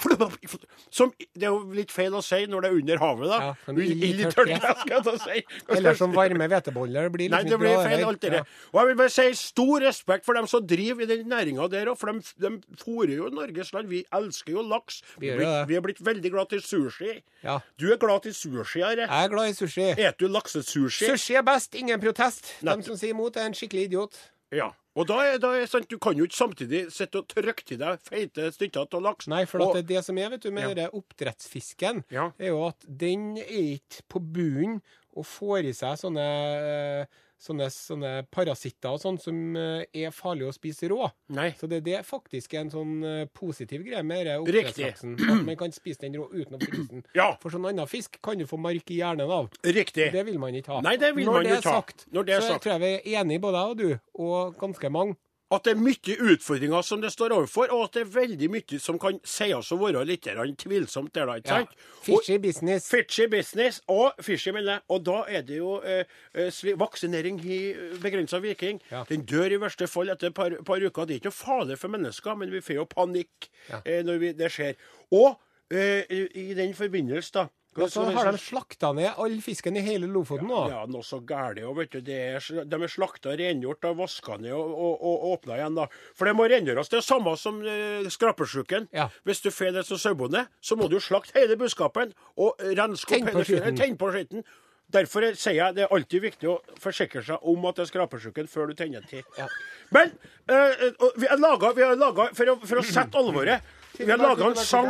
som 0.91 1.13
Det 1.35 1.47
er 1.47 1.53
jo 1.53 1.61
litt 1.77 1.93
feil 1.95 2.15
å 2.17 2.23
si 2.25 2.45
når 2.51 2.65
det 2.65 2.71
er 2.71 2.79
under 2.81 3.03
havet, 3.05 3.31
da. 3.31 3.39
Ja, 3.45 3.75
Ild- 3.75 4.05
i 4.05 4.31
skal 4.33 5.05
jeg 5.05 5.21
si. 5.23 5.45
Eller 5.77 5.99
som 5.99 6.15
varme 6.17 6.49
hveteboller. 6.51 7.11
Blir 7.15 7.31
Nei, 7.33 7.43
liksom 7.45 7.53
det 7.55 7.61
blir 7.63 7.83
feil 7.85 8.05
alt 8.09 8.21
det 8.23 8.33
der. 8.33 8.43
Ja. 8.43 8.71
Og 8.73 8.81
jeg 8.81 8.91
vil 8.91 8.99
bare 9.03 9.15
si 9.15 9.27
stor 9.39 9.85
respekt 9.85 10.27
for 10.27 10.39
dem 10.39 10.49
som 10.51 10.65
driver 10.67 11.05
i 11.05 11.11
den 11.11 11.29
næringa 11.31 11.69
der 11.73 11.93
òg, 11.93 11.99
for 12.01 12.13
de, 12.13 12.24
de 12.39 12.51
fôrer 12.81 13.17
jo 13.17 13.29
Norges 13.31 13.73
land. 13.73 13.89
Vi 13.89 14.05
elsker 14.13 14.53
jo 14.53 14.63
laks. 14.63 15.03
Vi 15.19 15.27
Vi, 15.27 15.29
er 15.31 15.39
blitt- 15.39 15.69
vi 15.69 15.75
er 15.77 15.81
blitt 15.81 16.01
veldig 16.05 16.31
glad 16.31 16.49
til 16.51 16.61
sushi. 16.61 17.23
Ja. 17.43 17.59
Du 17.79 17.93
er 17.93 17.97
glad 17.97 18.23
til 18.23 18.33
sushi, 18.35 18.81
Are. 18.83 18.97
Jeg 19.07 19.25
er 19.25 19.29
glad 19.29 19.49
i 19.49 19.53
sushi. 19.53 19.93
Spiser 19.93 20.17
du 20.19 20.29
laksesushi? 20.29 21.07
Sushi 21.07 21.35
er 21.35 21.43
best, 21.43 21.75
ingen 21.75 22.01
protest. 22.01 22.55
De 22.63 22.83
som 22.83 22.97
sier 22.97 23.11
imot, 23.11 23.37
er 23.37 23.47
en 23.47 23.53
skikkelig 23.55 23.85
idiot. 23.91 24.17
Ja. 24.53 24.71
Og 24.97 25.09
da 25.09 25.15
er, 25.27 25.39
da 25.39 25.49
er 25.59 25.67
sant, 25.67 25.89
Du 25.91 25.99
kan 25.99 26.15
jo 26.17 26.23
ikke 26.25 26.37
samtidig 26.37 26.93
sitte 26.93 27.17
og 27.19 27.27
trykke 27.27 27.65
til 27.67 27.79
deg 27.79 27.99
feite 28.01 28.53
stykker 28.55 28.87
av 28.95 29.03
laks. 29.03 29.27
Nei, 29.27 29.45
for 29.45 29.59
Og- 29.61 29.77
at 29.77 29.87
det, 29.87 29.97
det 29.97 30.05
som 30.05 30.17
er 30.19 30.29
vet 30.31 30.41
du, 30.43 30.51
med 30.53 30.63
Ja. 30.63 30.75
denne 30.75 30.91
oppdrettsfisken, 30.95 32.05
Ja. 32.11 32.31
er 32.39 32.47
jo 32.49 32.67
at 32.69 32.77
den 32.87 33.37
er 33.39 33.45
ikke 33.79 34.03
på 34.09 34.21
bunnen 34.21 34.81
og 35.17 35.25
får 35.25 35.65
i 35.65 35.73
seg 35.73 35.99
sånne, 35.99 37.07
sånne, 37.45 37.67
sånne 37.73 38.13
parasitter 38.33 38.95
og 38.97 39.03
sånn 39.03 39.19
som 39.21 39.37
eh, 39.61 39.85
er 40.05 40.15
farlig 40.15 40.47
å 40.49 40.55
spise 40.57 40.89
rå. 40.91 41.07
Nei. 41.37 41.51
Så 41.61 41.69
det, 41.71 41.83
det 41.87 41.99
er 41.99 42.07
faktisk 42.09 42.57
en 42.61 42.73
sånn 42.73 42.95
eh, 43.05 43.25
positiv 43.37 43.85
greie 43.87 44.03
med 44.07 44.31
oppdrettslaksen. 44.39 45.17
At 45.21 45.45
man 45.47 45.59
kan 45.61 45.75
spise 45.77 46.07
den 46.07 46.17
rå 46.21 46.29
uten 46.33 46.57
å 46.59 46.63
fryse 46.63 46.89
den. 46.91 47.05
Ja. 47.19 47.29
For 47.43 47.53
sånn 47.55 47.69
annen 47.69 47.87
fisk 47.91 48.17
kan 48.25 48.41
du 48.41 48.47
få 48.51 48.59
mark 48.61 48.91
i 48.91 48.99
hjernen 49.03 49.31
av. 49.31 49.51
Riktig. 49.65 50.09
Det 50.15 50.25
vil 50.27 50.41
man 50.43 50.57
ikke 50.57 50.77
ha. 50.77 50.81
Nei, 50.85 50.97
det 51.01 51.13
vil 51.17 51.29
Når 51.29 51.39
man 51.39 51.47
det 51.47 51.59
ha. 51.61 51.77
sagt, 51.79 52.07
Når 52.15 52.27
det 52.27 52.35
er 52.39 52.43
sagt, 52.49 52.53
så 52.57 52.65
tror 52.65 52.75
jeg 52.75 52.83
vi 52.85 52.93
er 53.15 53.21
enige, 53.23 53.43
både 53.45 53.61
jeg 53.63 53.75
og 53.75 53.79
du, 53.85 54.09
og 54.25 54.57
ganske 54.61 54.91
mange, 54.93 55.17
at 55.53 55.67
det 55.67 55.75
er 55.75 55.81
mye 55.81 56.15
utfordringer 56.33 56.83
som 56.83 57.03
det 57.03 57.11
står 57.13 57.35
overfor, 57.37 57.69
og 57.75 57.85
at 57.85 57.97
det 57.99 58.03
er 58.05 58.13
veldig 58.15 58.49
mye 58.51 58.79
som 58.81 58.97
kan 58.99 59.19
sies 59.29 59.71
å 59.75 59.79
være 59.79 60.05
litt 60.09 60.25
tvilsomt 60.63 61.13
der, 61.15 61.27
da. 61.29 61.37
ikke 61.39 61.53
sant? 61.53 61.75
Ja. 61.77 61.91
Fishy 62.07 62.39
business. 62.43 62.89
Fishy 62.91 63.27
business 63.31 63.81
og 63.93 64.17
fishy, 64.25 64.51
mener 64.57 64.73
jeg. 64.79 64.85
Og 64.89 65.05
da 65.05 65.19
er 65.29 65.43
det 65.47 65.59
jo 65.61 65.77
eh, 65.85 66.05
eh, 66.35 66.63
vaksinering 66.81 67.41
i 67.45 67.61
begrensa 68.03 68.41
virking. 68.43 68.81
Ja. 68.91 69.05
Den 69.09 69.27
dør 69.29 69.53
i 69.53 69.61
verste 69.61 69.87
fall 69.91 70.09
etter 70.15 70.33
et 70.33 70.35
par, 70.37 70.57
par 70.65 70.81
uker. 70.81 71.05
Det 71.05 71.19
er 71.19 71.23
ikke 71.23 71.35
farlig 71.37 71.79
for 71.79 71.93
mennesker, 71.93 72.39
men 72.41 72.51
vi 72.55 72.65
får 72.65 72.81
jo 72.81 72.89
panikk 72.97 73.51
Ja. 73.69 73.83
eh, 73.85 74.03
når 74.05 74.19
vi, 74.21 74.33
det 74.33 74.51
skjer. 74.53 74.75
Og 75.13 75.37
eh, 75.71 76.03
i, 76.11 76.25
i 76.51 76.55
den 76.57 76.75
forbindelse, 76.75 77.31
da 77.37 77.47
Og 77.75 77.91
så 77.91 78.05
har 78.15 78.31
de 78.31 78.41
slakta 78.41 78.93
ned 78.97 79.19
all 79.21 79.37
fisken 79.45 79.77
i 79.77 79.83
hele 79.85 80.09
Lofoten 80.11 80.49
nå. 80.51 80.61
ja, 80.71 80.83
noe 80.91 81.05
så 81.07 81.21
gærent. 81.27 81.63
òg, 81.67 81.77
vet 81.81 81.95
du, 81.97 82.01
det 82.07 82.19
er, 82.37 82.49
de 82.65 82.81
er 82.81 82.93
slakta, 82.93 83.35
rengjort 83.39 83.87
vaska 83.99 84.39
ned 84.43 84.55
og, 84.55 84.75
og, 84.75 84.95
og 85.03 85.25
åpna 85.33 85.59
igjen. 85.59 85.79
da. 85.79 85.89
For 86.15 86.31
det 86.31 86.37
må 86.39 86.49
rengjøres. 86.51 86.91
Det 86.93 87.01
er 87.01 87.07
samme 87.07 87.37
som 87.41 87.63
eh, 87.67 88.07
skrapesjuken. 88.11 88.89
Ja. 88.95 89.09
Hvis 89.27 89.43
du 89.45 89.51
får 89.55 89.75
det 89.79 89.87
som 89.89 90.01
sauebonde, 90.01 90.47
så 90.61 90.79
må 90.79 90.89
du 90.93 91.01
slakte 91.03 91.39
hele 91.39 91.59
buskapen 91.61 92.15
og 92.37 92.61
renske 92.63 93.19
opp 93.19 93.33
på 93.33 93.41
hele 93.41 93.49
skitten. 93.49 93.81
Tenn 93.81 93.99
på 94.01 94.13
skitten. 94.15 94.47
Derfor 94.95 95.25
sier 95.33 95.57
jeg 95.57 95.75
det 95.79 95.87
er 95.87 95.95
alltid 95.95 96.23
viktig 96.23 96.51
å 96.51 96.59
forsikre 96.81 97.23
seg 97.25 97.47
om 97.51 97.65
at 97.67 97.79
det 97.79 97.87
er 97.87 97.91
skrapesjuken 97.91 98.51
før 98.51 98.71
du 98.71 98.77
tenner 98.79 99.07
til. 99.11 99.25
Ja. 99.39 99.49
Men 99.95 100.13
eh, 100.47 100.91
vi 101.19 101.31
laga, 101.41 101.73
vi 101.75 101.83
har 101.87 101.97
laget, 101.99 102.37
for, 102.37 102.55
for 102.63 102.83
å 102.83 102.85
sette 102.87 103.19
alvoret 103.19 103.65
Vi 103.99 104.11
har 104.11 104.19
laga 104.19 104.47
en 104.47 104.57
sang, 104.57 104.89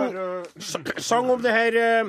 sang 0.97 1.31
om 1.31 1.43
det 1.43 1.53
her 1.53 1.77
eh, 1.77 2.09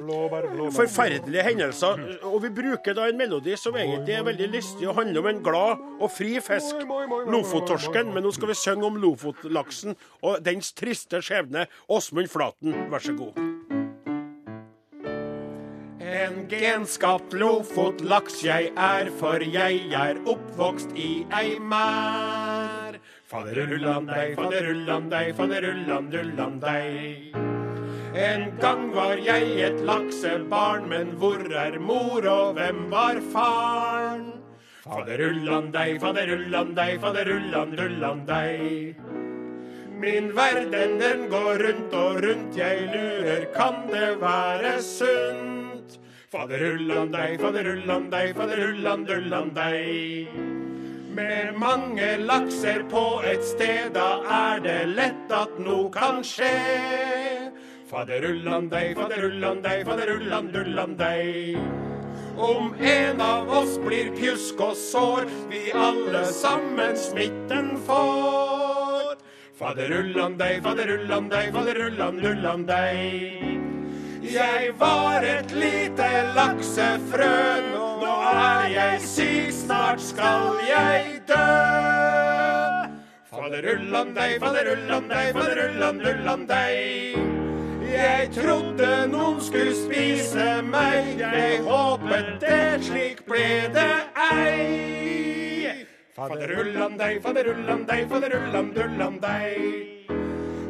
forferdelige 0.71 1.43
hendelser. 1.43 1.99
Og 2.23 2.39
vi 2.45 2.51
bruker 2.55 2.95
da 2.95 3.09
en 3.09 3.19
melodi 3.19 3.57
som 3.59 3.75
egentlig 3.75 4.15
er 4.15 4.23
veldig 4.23 4.47
lystig 4.53 4.87
og 4.87 4.95
handler 5.01 5.19
om 5.23 5.27
en 5.33 5.41
glad 5.43 5.83
og 5.99 6.07
fri 6.15 6.37
fisk. 6.43 6.85
Lofottorsken. 7.31 8.13
Men 8.15 8.23
nå 8.23 8.31
skal 8.35 8.53
vi 8.53 8.59
synge 8.59 8.87
om 8.87 8.99
lofotlaksen 9.01 9.97
og 10.23 10.39
dens 10.45 10.71
triste 10.77 11.19
skjebne. 11.25 11.67
Åsmund 11.91 12.31
Flaten, 12.31 12.77
vær 12.91 13.03
så 13.03 13.17
god. 13.17 13.43
En 16.05 16.45
genskapt 16.47 17.33
lofotlaks 17.35 18.39
jeg 18.45 18.71
er, 18.77 19.11
for 19.19 19.43
jeg 19.43 19.81
er 19.91 20.21
oppvokst 20.31 20.95
i 20.95 21.25
ei 21.35 21.57
mær. 21.59 22.64
Faderullan 23.25 24.05
deg, 24.05 24.35
faderullan 24.37 25.09
deg, 25.09 25.31
faderullan 25.33 26.11
dullan. 26.13 26.59
En 28.13 28.43
gang 28.61 28.91
var 28.93 29.17
jeg 29.17 29.61
et 29.65 29.79
laksebarn, 29.81 30.85
men 30.87 31.15
hvor 31.17 31.41
er 31.49 31.79
mor, 31.79 32.21
og 32.21 32.53
hvem 32.53 32.85
var 32.91 33.17
faren? 33.33 34.27
Faderullan 34.83 35.71
deg, 35.73 35.97
faderullan 36.03 36.75
deg, 36.77 36.99
faderullan 37.01 37.73
dullan. 37.79 38.21
Min 40.05 40.29
verden 40.35 40.99
den 41.01 41.25
går 41.33 41.65
rundt 41.65 41.93
og 41.97 42.21
rundt, 42.27 42.55
jeg 42.55 42.85
lurer, 42.93 43.47
kan 43.57 43.87
det 43.89 44.21
være 44.21 44.81
sunt? 44.85 45.97
Faderullan 46.29 47.09
deg, 47.09 47.39
faderullan 47.41 48.05
Med 51.15 51.55
mange 51.55 52.17
lakser 52.17 52.81
på 52.91 53.21
et 53.23 53.43
sted, 53.47 53.93
da 53.95 54.19
er 54.37 54.59
det 54.59 54.79
lett 54.97 55.29
at 55.31 55.53
noe 55.63 55.87
kan 55.93 56.19
skje. 56.27 56.49
Faderullan 57.87 58.67
deg, 58.67 58.97
faderullan. 58.97 59.61
Om 62.35 62.75
en 62.75 63.21
av 63.23 63.53
oss 63.61 63.77
blir 63.85 64.11
pjusk 64.17 64.59
og 64.59 64.75
sår, 64.75 65.31
vi 65.53 65.63
alle 65.71 66.25
sammen 66.35 66.99
smitten 66.99 67.77
får. 67.87 69.15
Faderullan 69.55 70.35
deg, 70.41 70.59
faderullan. 70.67 71.31
Jeg 74.35 74.75
var 74.83 75.31
et 75.31 75.59
lite 75.63 76.11
laksefrø, 76.35 77.35
nå 77.71 77.84
er 78.31 78.67
jeg 78.73 79.01
syk, 79.01 79.51
snart 79.53 80.01
skal 80.01 80.59
jeg 80.67 81.21
dø. 81.29 81.45
Faderullan 83.29 84.13
deg, 84.15 84.37
faderullan 84.41 85.09
deg, 85.11 85.31
faderullan 85.37 86.29
om 86.33 86.45
deg. 86.49 87.19
Jeg 87.95 88.29
trodde 88.35 88.89
noen 89.11 89.41
skulle 89.41 89.75
spise 89.77 90.47
meg, 90.65 91.13
jeg 91.21 91.61
håpet 91.67 92.31
det, 92.41 92.61
slik 92.87 93.21
ble 93.29 93.69
det 93.75 93.91
ei. 94.31 95.85
Faderullan 96.15 96.97
deg, 96.99 97.21
faderullan 97.23 97.85
deg, 97.87 98.07
faderullan 98.11 98.73
dullan 98.75 99.19
deg. 99.23 99.94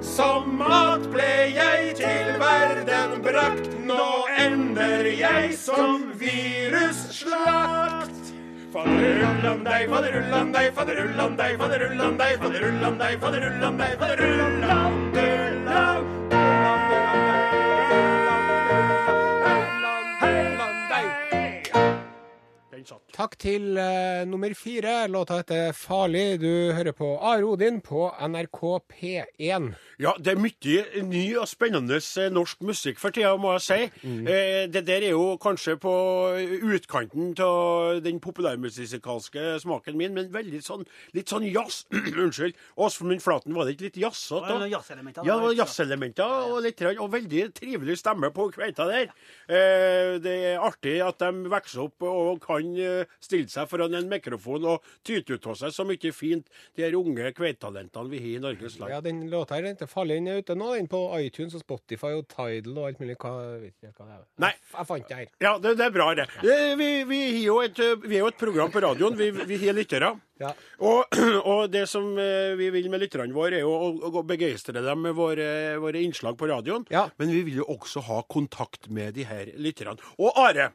Som 0.05 0.59
mat 0.59 1.07
ble 1.11 1.31
jeg 1.55 1.95
til 1.97 2.27
verden 2.39 3.15
brakt, 3.25 3.71
nå 3.87 4.27
ender 4.37 5.07
jeg 5.09 5.55
som 5.57 6.11
virusslakt. 6.21 8.29
Faderullan 8.75 9.65
deg, 9.65 9.89
faderullan 9.89 10.53
deg, 10.53 10.69
faderullan 10.77 11.35
deg, 11.39 11.57
faderullan 11.59 12.17
deg, 12.21 12.37
faderullan 12.43 13.01
deg, 13.01 13.19
faderullan 13.23 13.81
deg, 13.81 13.99
faderullan 13.99 14.61
dullan 14.61 14.74
Takk 23.25 23.39
til 23.41 23.63
uh, 23.73 24.21
nummer 24.29 24.53
fire. 24.53 25.07
Låta 25.09 25.39
heter 25.39 25.71
'Farlig'. 25.71 26.37
Du 26.37 26.73
hører 26.77 26.91
på 26.91 27.17
Are 27.17 27.41
Odin 27.43 27.81
på 27.81 28.13
NRK 28.21 28.59
P1. 28.93 29.73
Ja, 29.99 30.11
det 30.19 30.27
er 30.35 30.37
mye 30.37 31.03
ny 31.07 31.23
og 31.39 31.47
spennende 31.47 31.97
eh, 31.97 32.29
norsk 32.29 32.61
musikk 32.61 32.99
for 32.99 33.15
tida, 33.15 33.31
må 33.39 33.55
jeg 33.55 33.61
si. 33.65 33.77
Eh, 34.05 34.67
det 34.69 34.83
der 34.85 35.07
er 35.07 35.15
jo 35.15 35.37
kanskje 35.41 35.77
på 35.81 35.93
utkanten 36.67 37.31
av 37.39 38.03
den 38.03 38.19
populærmusikalske 38.19 39.55
smaken 39.63 39.97
min, 39.97 40.13
men 40.13 40.29
veldig 40.33 40.61
sånn, 40.61 40.85
litt 41.15 41.31
sånn 41.31 41.47
jazz. 41.47 41.85
Unnskyld. 42.25 42.53
Åsmund 42.77 43.23
Flaten, 43.23 43.55
var 43.55 43.65
det 43.65 43.77
ikke 43.77 43.87
litt 43.87 44.01
jazzete? 44.03 44.43
Det 44.43 44.51
var 44.51 44.59
da? 44.59 44.59
noen 44.67 44.75
jazzelementer. 44.75 45.25
Ja, 45.25 45.39
det 45.39 45.47
var 45.47 45.57
jazzelementer 45.63 46.51
og, 46.51 46.61
litt, 46.67 46.85
og 46.99 47.09
veldig 47.15 47.47
trivelig 47.57 47.97
stemme 48.03 48.29
på 48.35 48.49
kveita 48.53 48.89
der. 48.91 49.09
Eh, 49.47 50.19
det 50.21 50.37
er 50.51 50.61
artig 50.61 50.99
at 51.01 51.23
de 51.23 51.49
vokser 51.55 51.87
opp 51.87 52.05
og 52.11 52.43
kan 52.43 52.75
eh, 52.75 53.14
stille 53.23 53.49
seg 53.51 53.69
foran 53.71 53.95
en 53.97 54.09
mikrofon 54.11 54.65
og 54.75 54.85
tyte 55.05 55.37
ut 55.37 55.47
av 55.51 55.59
seg 55.59 55.73
så 55.75 55.85
mye 55.87 56.11
fint, 56.15 56.49
de 56.75 56.85
her 56.85 56.97
unge 56.97 57.31
kveittalentene 57.37 58.11
vi 58.11 58.21
har 58.23 58.31
i 58.35 58.43
Norges 58.43 58.77
land. 58.79 58.93
Ja, 58.95 59.01
den 59.05 59.25
låta 59.31 59.57
her 59.57 59.67
den 59.69 59.91
faller 59.91 60.19
inn 60.19 60.29
ute 60.29 60.55
nå, 60.57 60.73
den 60.75 60.89
på 60.91 61.01
iTunes 61.19 61.55
og 61.57 61.63
Spotify 61.65 62.13
og 62.17 62.27
Tidal 62.31 62.75
og 62.77 62.89
alt 62.89 63.01
mulig. 63.03 63.17
Hva, 63.21 63.33
jeg 63.55 63.63
vet 63.65 63.89
ikke 63.89 64.03
hva 64.03 64.07
det 64.09 64.19
er. 64.19 64.23
Nei. 64.45 64.53
Jeg, 64.75 64.87
fant 64.91 65.09
det 65.09 65.19
her. 65.21 65.33
Ja, 65.41 65.55
det, 65.61 65.75
det 65.79 65.87
er 65.87 65.95
bra, 65.95 66.11
det. 66.17 66.29
Eh, 66.43 66.75
Vi, 66.79 66.89
vi, 67.09 67.19
har 67.25 67.43
jo 67.45 67.57
et, 67.63 67.83
vi 68.05 68.17
er 68.17 68.25
jo 68.25 68.31
et 68.31 68.39
program 68.39 68.71
på 68.73 68.83
radioen. 68.83 69.17
Vi, 69.19 69.31
vi 69.47 69.59
har 69.65 69.77
lyttere. 69.77 70.13
Ja. 70.41 70.51
Og, 70.83 71.15
og 71.51 71.69
det 71.71 71.85
som 71.89 72.09
eh, 72.19 72.53
vi 72.59 72.69
vil 72.75 72.89
med 72.91 73.03
lytterne 73.05 73.35
våre, 73.35 73.61
er 73.61 73.67
å, 73.67 73.91
å 74.11 74.23
begeistre 74.27 74.83
dem 74.83 75.05
med 75.07 75.15
våre, 75.17 75.47
våre 75.81 76.01
innslag 76.03 76.37
på 76.39 76.49
radioen. 76.51 76.87
Ja. 76.91 77.07
Men 77.21 77.31
vi 77.31 77.43
vil 77.47 77.61
jo 77.61 77.69
også 77.77 78.03
ha 78.09 78.21
kontakt 78.29 78.89
med 78.91 79.15
de 79.15 79.27
her 79.29 79.53
lytterne. 79.61 79.95
Og 80.19 80.35
Are, 80.41 80.71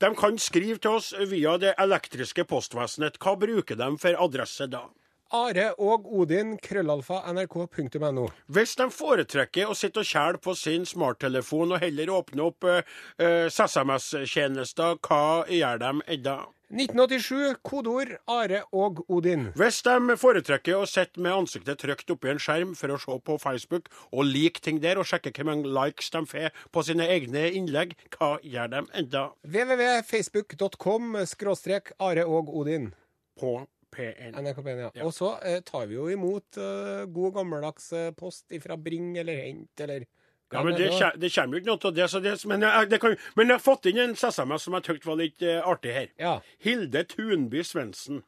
de 0.00 0.14
kan 0.16 0.38
skrive 0.38 0.78
til 0.78 0.98
oss 0.98 1.12
via 1.28 1.58
det 1.60 1.74
elektriske 1.82 2.44
postvesenet. 2.48 3.18
Hva 3.20 3.36
bruker 3.36 3.78
de 3.78 3.92
for 4.00 4.24
adresse 4.24 4.68
da? 4.70 4.86
Are 5.32 5.70
og 5.80 6.04
Odin, 6.12 6.58
krøllalfa, 6.60 7.22
nrk.no. 7.32 8.26
Hvis 8.52 8.74
de 8.76 8.86
foretrekker 8.92 9.70
å 9.70 9.76
sitte 9.76 10.02
og 10.02 10.08
kjæle 10.08 10.40
på 10.44 10.52
sin 10.58 10.84
smarttelefon 10.84 11.72
og 11.72 11.80
heller 11.80 12.12
åpne 12.12 12.50
opp 12.50 12.68
eh, 12.68 12.82
eh, 13.16 13.46
SMS-tjenester, 13.48 14.98
hva 15.00 15.46
gjør 15.48 15.80
de 15.80 15.94
edda? 16.18 16.36
1987, 16.72 17.58
kodeord 17.60 18.14
Are 18.32 18.62
og 18.72 19.02
Odin. 19.12 19.50
Hvis 19.60 19.82
de 19.84 20.16
foretrekker 20.16 20.78
å 20.78 20.86
sitte 20.88 21.20
med 21.20 21.34
ansiktet 21.42 21.82
trykt 21.82 22.08
oppi 22.14 22.30
en 22.32 22.40
skjerm 22.40 22.72
for 22.78 22.94
å 22.94 22.96
se 23.02 23.18
på 23.26 23.36
Facebook 23.42 23.90
og 24.08 24.24
like 24.24 24.62
ting 24.64 24.80
der, 24.80 24.96
og 24.96 25.04
sjekke 25.08 25.34
hvor 25.36 25.50
mange 25.50 25.68
likes 25.68 26.08
de 26.14 26.22
får 26.30 26.56
på 26.72 26.84
sine 26.88 27.04
egne 27.12 27.44
innlegg, 27.52 27.92
hva 28.16 28.38
gjør 28.40 28.72
de 28.72 28.82
enda 29.02 29.26
www.facebook.com 29.44 31.20
skråstrek 31.28 31.92
Are 32.00 32.24
og 32.24 32.48
Odin. 32.56 32.92
på 33.38 33.52
P1? 33.92 34.32
NRK 34.40 34.64
P1, 34.64 34.80
ja. 34.80 34.90
Ja. 34.96 35.04
Og 35.04 35.12
så 35.12 35.34
eh, 35.44 35.60
tar 35.60 35.86
vi 35.90 35.98
jo 35.98 36.08
imot 36.08 36.56
eh, 36.56 37.04
god 37.12 37.36
gammeldags 37.36 37.92
eh, 37.92 38.10
post 38.16 38.48
fra 38.64 38.80
Bring 38.80 39.12
eller 39.20 39.44
Hent 39.44 39.84
eller 39.84 40.08
Ja, 40.52 40.62
men 40.66 40.76
det, 40.76 40.90
det 41.16 41.30
kommer 41.32 41.56
jo 41.56 41.62
ikke 41.62 41.70
noe 41.70 41.88
av 41.88 41.96
det. 41.96 42.06
Så 42.12 42.20
det 42.20 42.34
men, 42.50 42.64
jeg, 42.66 42.90
det 42.90 43.00
kan, 43.00 43.16
men 43.38 43.48
jeg 43.48 43.58
har 43.58 43.64
fått 43.64 43.88
inn 43.88 44.00
en 44.02 44.14
SMS 44.18 44.66
som 44.66 44.76
jeg 44.76 44.86
syntes 44.88 45.08
var 45.08 45.18
litt 45.20 45.44
uh, 45.46 45.58
artig 45.72 45.96
her. 45.96 46.08
Ja. 46.20 46.36
Hilde 46.62 47.04
Tunby 47.08 47.64
Svendsen. 47.66 48.22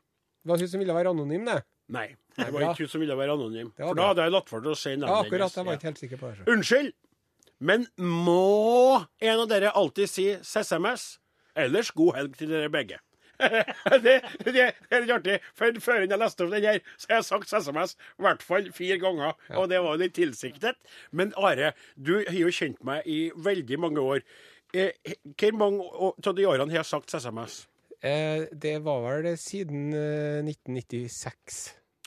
Var 0.44 0.60
hun 0.60 0.70
som 0.72 0.82
ville 0.82 0.96
være 0.96 1.12
anonym, 1.14 1.46
det? 1.48 1.62
Nei, 1.94 2.06
det 2.38 2.48
var 2.52 2.70
ikke 2.70 2.86
hun 2.86 2.92
som 2.94 3.02
ville 3.04 3.16
være 3.16 3.36
anonym. 3.36 3.72
For 3.76 3.96
da 3.98 4.10
hadde 4.10 4.26
jeg 4.26 4.34
latt 4.34 4.52
være 4.52 4.72
å 4.72 4.78
si 4.78 4.94
navnet 4.96 5.12
Ja, 5.12 5.18
akkurat. 5.24 5.58
Jeg 5.58 5.68
var 5.68 5.78
ikke 5.78 5.90
helt 5.90 6.02
sikker 6.04 6.20
på 6.20 6.30
det. 6.30 6.46
Unnskyld, 6.52 6.92
men 7.64 7.86
må 8.00 9.04
en 9.20 9.42
av 9.44 9.48
dere 9.52 9.72
alltid 9.76 10.10
si 10.10 10.26
SMS? 10.40 11.06
Ellers 11.54 11.92
god 11.94 12.16
helg 12.18 12.38
til 12.40 12.50
dere 12.50 12.72
begge. 12.72 12.98
det, 14.04 14.14
det 14.46 14.64
er 14.64 15.04
litt 15.04 15.12
artig. 15.14 15.38
For 15.58 15.80
Før 15.84 16.04
jeg 16.04 16.20
leste 16.20 16.46
opp 16.46 16.54
den 16.54 16.66
her, 16.68 16.80
så 16.96 17.10
har 17.10 17.20
jeg 17.20 17.28
sagt 17.28 17.54
SMS 17.54 17.94
i 17.96 18.26
hvert 18.26 18.42
fall 18.46 18.70
fire 18.76 18.98
ganger. 19.02 19.36
Og 19.58 19.68
det 19.72 19.82
var 19.84 20.00
litt 20.00 20.16
tilsiktet. 20.16 20.78
Men 21.10 21.34
Are, 21.40 21.72
du 21.96 22.16
har 22.22 22.40
jo 22.40 22.52
kjent 22.54 22.82
meg 22.86 23.06
i 23.10 23.20
veldig 23.36 23.80
mange 23.82 24.04
år. 24.04 24.24
Eh, 24.74 24.90
Hvor 25.38 25.58
mange 25.58 25.84
av 26.26 26.34
de 26.34 26.46
årene 26.50 26.72
har 26.74 26.82
jeg 26.82 26.90
sagt 26.90 27.14
SMS? 27.14 27.64
Eh, 28.04 28.46
det 28.52 28.78
var 28.84 29.02
vel 29.06 29.26
det 29.30 29.38
siden 29.40 29.92
eh, 29.96 30.40
1996. 30.44 31.60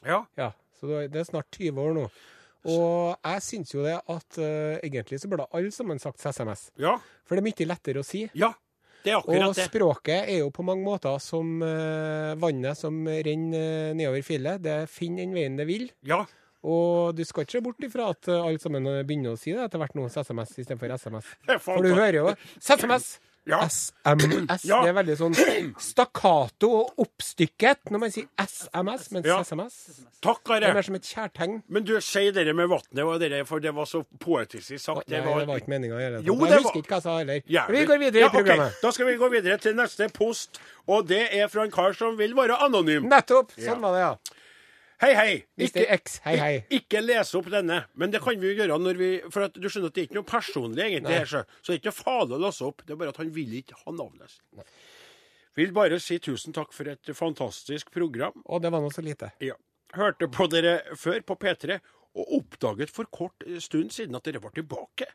Ja. 0.05 0.24
Ja, 0.38 0.51
så 0.79 0.89
det 0.91 1.07
det 1.15 1.24
er 1.24 1.31
snart 1.31 1.48
20 1.57 1.81
år 1.81 1.96
nå. 1.98 2.07
Og 2.67 3.15
jeg 3.24 3.43
syns 3.46 3.72
jo 3.72 3.84
det 3.86 3.93
at 3.96 4.38
uh, 4.41 4.75
egentlig 4.84 5.22
så 5.22 5.29
burde 5.31 5.46
alle 5.55 5.72
sammen 5.72 6.01
sagt 6.03 6.19
SMS. 6.19 6.65
Ja. 6.81 6.98
For 7.24 7.38
det 7.38 7.43
er 7.43 7.48
mye 7.48 7.67
lettere 7.69 8.01
å 8.03 8.07
si. 8.07 8.25
ja. 8.36 8.51
Det 9.08 9.14
er 9.16 9.48
Og 9.48 9.56
det. 9.56 9.68
språket 9.70 10.28
er 10.28 10.42
jo 10.42 10.50
på 10.52 10.66
mange 10.68 10.84
måter 10.84 11.16
som 11.24 11.62
eh, 11.64 12.34
vannet 12.42 12.76
som 12.80 12.98
renner 13.08 13.92
eh, 13.92 13.94
nedover 13.96 14.26
fjellet. 14.28 14.60
Det 14.66 14.76
finner 14.92 15.24
den 15.26 15.38
veien 15.38 15.56
det 15.60 15.68
vil. 15.70 15.88
Ja. 16.08 16.26
Og 16.68 17.16
du 17.16 17.24
skal 17.24 17.46
ikke 17.46 17.56
se 17.56 17.64
bort 17.64 17.86
ifra 17.88 18.10
at 18.12 18.28
eh, 18.28 18.42
alle 18.44 18.60
sammen 18.60 18.84
begynner 19.08 19.38
å 19.38 19.40
si 19.40 19.54
det 19.56 19.64
etter 19.70 19.80
hvert 19.80 19.96
nå, 19.96 20.10
SMS 20.12 20.56
istedenfor 20.58 20.92
SMS. 20.98 21.32
For 21.64 21.86
du 21.86 21.94
hører 21.96 22.20
jo 22.20 22.28
SMS! 22.60 23.14
Ja. 23.48 23.62
SMS. 23.66 24.66
Ja. 24.72 24.82
Det 24.84 24.89
er 24.92 24.96
veldig 24.98 25.16
sånn 25.20 25.36
stakkato 25.82 26.70
og 26.82 27.01
oppstykket 27.06 27.92
når 27.94 28.01
man 28.04 28.12
sier 28.13 28.27
SMS, 28.42 29.08
mens 29.16 29.25
Ja. 29.30 29.39
SMS 29.44 29.77
Takk, 30.24 30.42
det 30.60 30.68
er 30.68 30.74
mer 30.74 30.82
som 30.86 30.96
et 30.98 31.06
kjærtegn. 31.08 31.60
Men 31.70 31.84
du, 31.86 31.94
si 32.01 32.24
det 32.34 32.46
med 32.58 32.68
vannet, 32.72 33.48
for 33.48 33.60
det 33.63 33.74
var 33.77 33.86
så 33.86 34.01
poetisk 34.20 34.74
sagt. 34.82 35.08
Nei, 35.08 35.20
det 35.22 35.46
var 35.48 35.60
ikke 35.62 35.70
meninga 35.72 35.96
å 35.96 36.01
gjøre 36.01 36.18
det. 36.18 36.25
Jo, 36.25 36.34
Jeg 36.36 36.58
husker 36.58 36.63
var- 36.63 36.82
ikke 36.82 36.89
hva 36.92 36.98
jeg 36.98 37.04
sa 37.04 37.18
heller. 37.18 37.42
Ja, 37.48 37.66
Vi 37.68 37.86
går 37.86 38.00
videre 38.01 38.25
i 38.25 38.30
programmet. 38.34 38.68
Okay. 38.74 38.82
Da 38.82 38.92
skal 38.92 39.06
vi 39.06 39.16
gå 39.22 39.30
videre 39.32 39.58
til 39.62 39.75
neste 39.75 40.10
post, 40.12 40.60
og 40.88 41.08
det 41.08 41.22
er 41.34 41.48
fra 41.48 41.63
en 41.63 41.72
kar 41.72 41.94
som 41.94 42.18
vil 42.18 42.34
være 42.34 42.58
anonym. 42.60 43.08
Nettopp! 43.08 43.51
Sånn 43.58 43.80
var 43.80 43.94
det, 43.94 44.01
ja. 44.01 44.16
Hei, 44.98 45.12
hei. 45.13 45.34
Mr. 45.62 45.84
X, 45.94 46.16
hei, 46.24 46.36
hei. 46.42 46.54
Ikke 46.74 47.04
lese 47.04 47.38
opp 47.38 47.51
denne, 47.54 47.84
men 47.94 48.10
det 48.10 48.18
kan 48.24 48.39
vi 48.42 48.50
jo 48.50 48.56
gjøre 48.58 48.80
når 48.82 48.98
vi 48.98 49.10
For 49.30 49.46
at 49.46 49.54
du 49.54 49.68
skjønner 49.70 49.92
at 49.92 49.98
det 49.98 50.01
er 50.01 50.08
ikke 50.08 50.18
noe 50.18 50.25
personlig, 50.25 50.82
egentlig, 50.88 51.20
her, 51.20 51.30
så, 51.30 51.44
så 51.62 51.70
det 51.70 51.75
er 51.75 51.82
ikke 51.84 51.92
noe 51.92 51.98
farlig 52.00 52.38
å 52.38 52.39
lese 52.48 52.66
opp. 52.66 52.82
Det 52.82 52.96
er 52.96 53.00
bare 53.04 53.13
at 53.13 53.20
han 53.22 53.30
vil 53.36 53.54
ikke 53.60 53.77
ha 53.84 53.94
navnet 53.94 54.34
sitt. 54.34 54.74
Vil 55.58 55.74
bare 55.74 56.00
si 56.01 56.18
tusen 56.22 56.54
takk 56.54 56.74
for 56.74 56.89
et 56.89 57.13
fantastisk 57.18 57.94
program. 57.94 58.42
Å, 58.46 58.60
det 58.62 58.74
var 58.74 58.82
nå 58.82 58.89
så 58.94 59.06
lite. 59.06 59.30
Ja. 59.42 59.54
Hørte 59.98 60.32
på 60.34 60.50
dere 60.50 60.80
før 60.98 61.22
på 61.30 61.38
P3, 61.46 61.77
og 62.18 62.34
oppdaget 62.39 62.89
for 62.94 63.10
kort 63.13 63.46
stund 63.62 63.94
siden 63.94 64.18
at 64.18 64.25
dere 64.25 64.42
var 64.42 64.54
tilbake. 64.58 65.12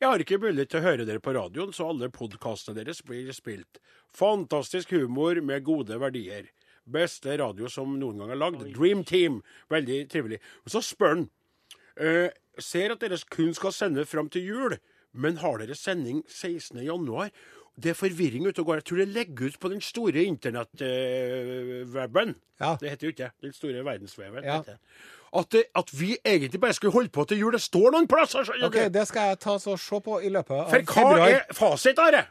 Jeg 0.00 0.08
har 0.08 0.22
ikke 0.22 0.38
mulighet 0.40 0.70
til 0.72 0.80
å 0.80 0.86
høre 0.86 1.04
dere 1.04 1.20
på 1.20 1.34
radioen, 1.36 1.74
så 1.76 1.90
alle 1.90 2.08
podkastene 2.14 2.78
deres 2.78 3.02
blir 3.04 3.34
spilt. 3.36 3.82
Fantastisk 4.16 4.94
humor 4.94 5.42
med 5.44 5.66
gode 5.66 5.98
verdier. 6.00 6.46
Beste 6.92 7.36
radio 7.40 7.68
som 7.70 7.98
noen 8.00 8.18
gang 8.22 8.30
er 8.34 8.40
lagd. 8.40 8.60
Dream 8.74 9.04
Team. 9.06 9.40
Veldig 9.70 9.98
trivelig. 10.12 10.38
Og 10.64 10.70
så 10.74 10.80
spør 10.84 11.14
han 11.14 11.24
eh, 11.96 12.28
Ser 12.60 12.90
at 12.92 13.00
dere 13.00 13.16
kun 13.32 13.54
skal 13.56 13.72
sende 13.72 14.02
fram 14.04 14.26
til 14.28 14.42
jul, 14.44 14.74
men 15.16 15.36
har 15.40 15.58
dere 15.62 15.74
sending 15.78 16.18
16. 16.28 16.82
januar? 16.84 17.30
Det 17.80 17.90
er 17.94 17.96
forvirring 17.96 18.44
ute 18.48 18.60
og 18.60 18.66
går. 18.66 18.74
Jeg 18.82 18.84
tror 18.90 18.98
det 19.00 19.08
legger 19.08 19.46
ut 19.46 19.56
på 19.62 19.68
den 19.72 19.80
store 19.80 20.24
internett-weben. 20.28 22.34
Ja. 22.60 22.74
Det 22.80 22.90
heter 22.90 23.06
jo 23.06 23.10
ikke 23.14 23.22
det. 23.22 23.30
Den 23.46 23.52
store 23.56 23.84
verdensveven. 23.84 24.44
Ja. 24.44 24.60
At, 25.36 25.52
det, 25.52 25.62
at 25.74 26.00
vi 26.00 26.16
egentlig 26.26 26.60
bare 26.60 26.72
skulle 26.72 26.92
holde 26.92 27.08
på 27.08 27.24
til 27.24 27.38
jul. 27.38 27.52
Det 27.52 27.60
står 27.62 27.90
noen 27.94 28.08
plasser! 28.10 28.44
skjønner 28.44 28.66
OK, 28.66 28.74
det 28.92 29.06
skal 29.08 29.28
jeg 29.30 29.38
ta 29.46 29.58
så 29.62 29.76
se 29.78 30.00
på 30.04 30.20
i 30.20 30.28
løpet 30.28 30.56
av 30.56 30.70
februar. 30.70 30.84
For 30.84 30.92
hva 30.92 31.08
februar. 31.08 31.28
er 31.30 31.40
fasit, 31.54 31.98
Are? 32.02 32.24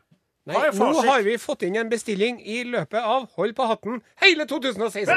Nei, 0.50 0.56
Hva 0.58 0.66
er 0.68 0.74
nå 0.74 0.88
fasit? 0.96 1.10
har 1.10 1.22
vi 1.28 1.36
fått 1.42 1.64
inn 1.68 1.76
en 1.78 1.90
bestilling 1.92 2.40
i 2.42 2.64
løpet 2.66 3.00
av 3.06 3.28
Hold 3.38 3.54
på 3.58 3.68
hatten 3.70 4.00
hele 4.24 4.48
2016. 4.50 5.14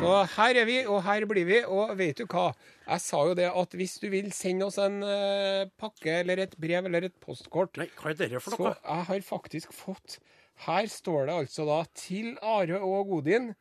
Så 0.00 0.10
her 0.34 0.56
er 0.62 0.66
vi, 0.66 0.76
og 0.88 1.02
her 1.04 1.24
blir 1.28 1.46
vi. 1.48 1.58
Og 1.68 1.92
vet 1.98 2.18
du 2.20 2.24
hva? 2.30 2.50
Jeg 2.88 3.02
sa 3.04 3.20
jo 3.28 3.34
det 3.38 3.48
at 3.52 3.74
hvis 3.78 3.98
du 4.02 4.08
vil 4.12 4.30
sende 4.34 4.66
oss 4.66 4.78
en 4.82 4.96
eh, 5.06 5.68
pakke 5.80 6.14
eller 6.22 6.40
et 6.46 6.56
brev 6.60 6.88
eller 6.88 7.06
et 7.10 7.16
postkort, 7.22 7.76
Nei, 7.78 7.86
hva 8.00 8.10
er 8.10 8.18
dette 8.18 8.40
for 8.42 8.56
så 8.56 8.64
noe? 8.64 8.72
jeg 8.80 9.06
har 9.10 9.20
faktisk 9.28 9.74
fått 9.76 10.16
Her 10.66 10.88
står 10.90 11.28
det 11.28 11.36
altså 11.44 11.64
da 11.68 11.78
til 11.96 12.32
Are 12.42 12.80
og 12.84 13.12
Godin. 13.14 13.52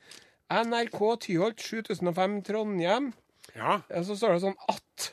NRK 0.49 0.99
Tyholt 1.27 1.61
7005 1.61 2.39
Trondheim. 2.47 3.11
Ja, 3.55 3.81
Og 3.95 4.07
så 4.07 4.17
står 4.17 4.35
det 4.37 4.41
sånn 4.47 4.57
at. 4.71 5.11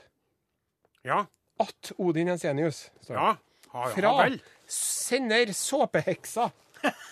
ja, 1.06 1.24
At 1.62 1.92
Odin 1.98 2.28
Jensenius. 2.28 2.90
Ja. 3.08 3.14
det. 3.14 3.72
ja. 3.72 3.88
Fra 3.94 4.14
vel. 4.22 4.40
sender 4.68 5.52
såpeheksa. 5.56 6.50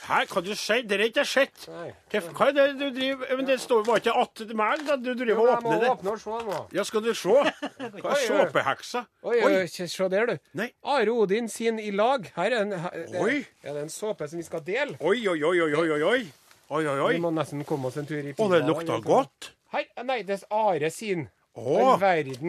Her 0.05 0.27
hva 0.29 0.43
du 0.45 0.53
sier? 0.55 0.85
Det 0.87 0.99
er 0.99 1.05
ikke 1.09 1.25
sett. 1.27 1.65
Hva 1.67 2.49
er 2.51 2.55
det 2.57 2.67
du 2.79 2.85
driver 2.95 3.39
Men 3.39 3.47
det 3.49 3.57
står 3.63 3.87
jo 3.87 3.97
ikke 3.97 4.13
att 4.13 4.43
meg, 4.55 4.85
da? 4.87 4.97
Du 5.01 5.15
driver 5.15 5.41
og 5.41 5.53
åpner 5.57 5.81
det. 5.81 5.91
åpne 5.91 6.13
og 6.13 6.21
se 6.21 6.39
nå. 6.49 6.61
Ja, 6.77 6.85
skal 6.85 7.05
du 7.05 7.11
se? 7.15 7.37
Hva 8.05 8.13
er 8.13 8.23
såpeheksa? 8.27 9.05
Oi, 9.25 9.41
Oi. 9.41 9.67
se 9.69 10.09
der, 10.13 10.27
du. 10.27 10.37
Nei. 10.61 10.71
Are 10.85 11.11
Odin 11.11 11.49
sin 11.49 11.81
i 11.81 11.91
lag. 11.91 12.29
Her 12.37 12.51
er 12.53 12.61
en, 12.61 12.73
her, 12.85 12.91
det, 13.11 13.21
Oi. 13.21 13.45
er 13.63 13.79
det 13.79 13.87
en 13.89 13.93
såpe 13.93 14.29
som 14.29 14.39
vi 14.39 14.47
skal 14.47 14.65
dele. 14.67 14.99
Oi, 15.01 15.19
oi, 15.29 15.41
oi, 15.43 15.61
oi, 15.61 15.73
oi, 15.75 15.89
oi, 15.91 16.03
oi. 16.03 16.23
Oi, 16.71 16.87
oi. 16.87 17.13
Vi 17.15 17.21
må 17.23 17.31
nesten 17.35 17.65
komme 17.69 17.89
oss 17.89 17.99
en 18.01 18.09
tur 18.09 18.21
i 18.21 18.33
Å, 18.37 18.51
det 18.53 18.63
lukter 18.69 19.03
godt. 19.05 19.53
Hei, 19.75 19.87
nei, 20.05 20.23
det 20.27 20.43
er 20.43 20.47
Are 20.55 20.91
sin. 20.93 21.29
Å, 21.55 21.75
All 21.95 22.01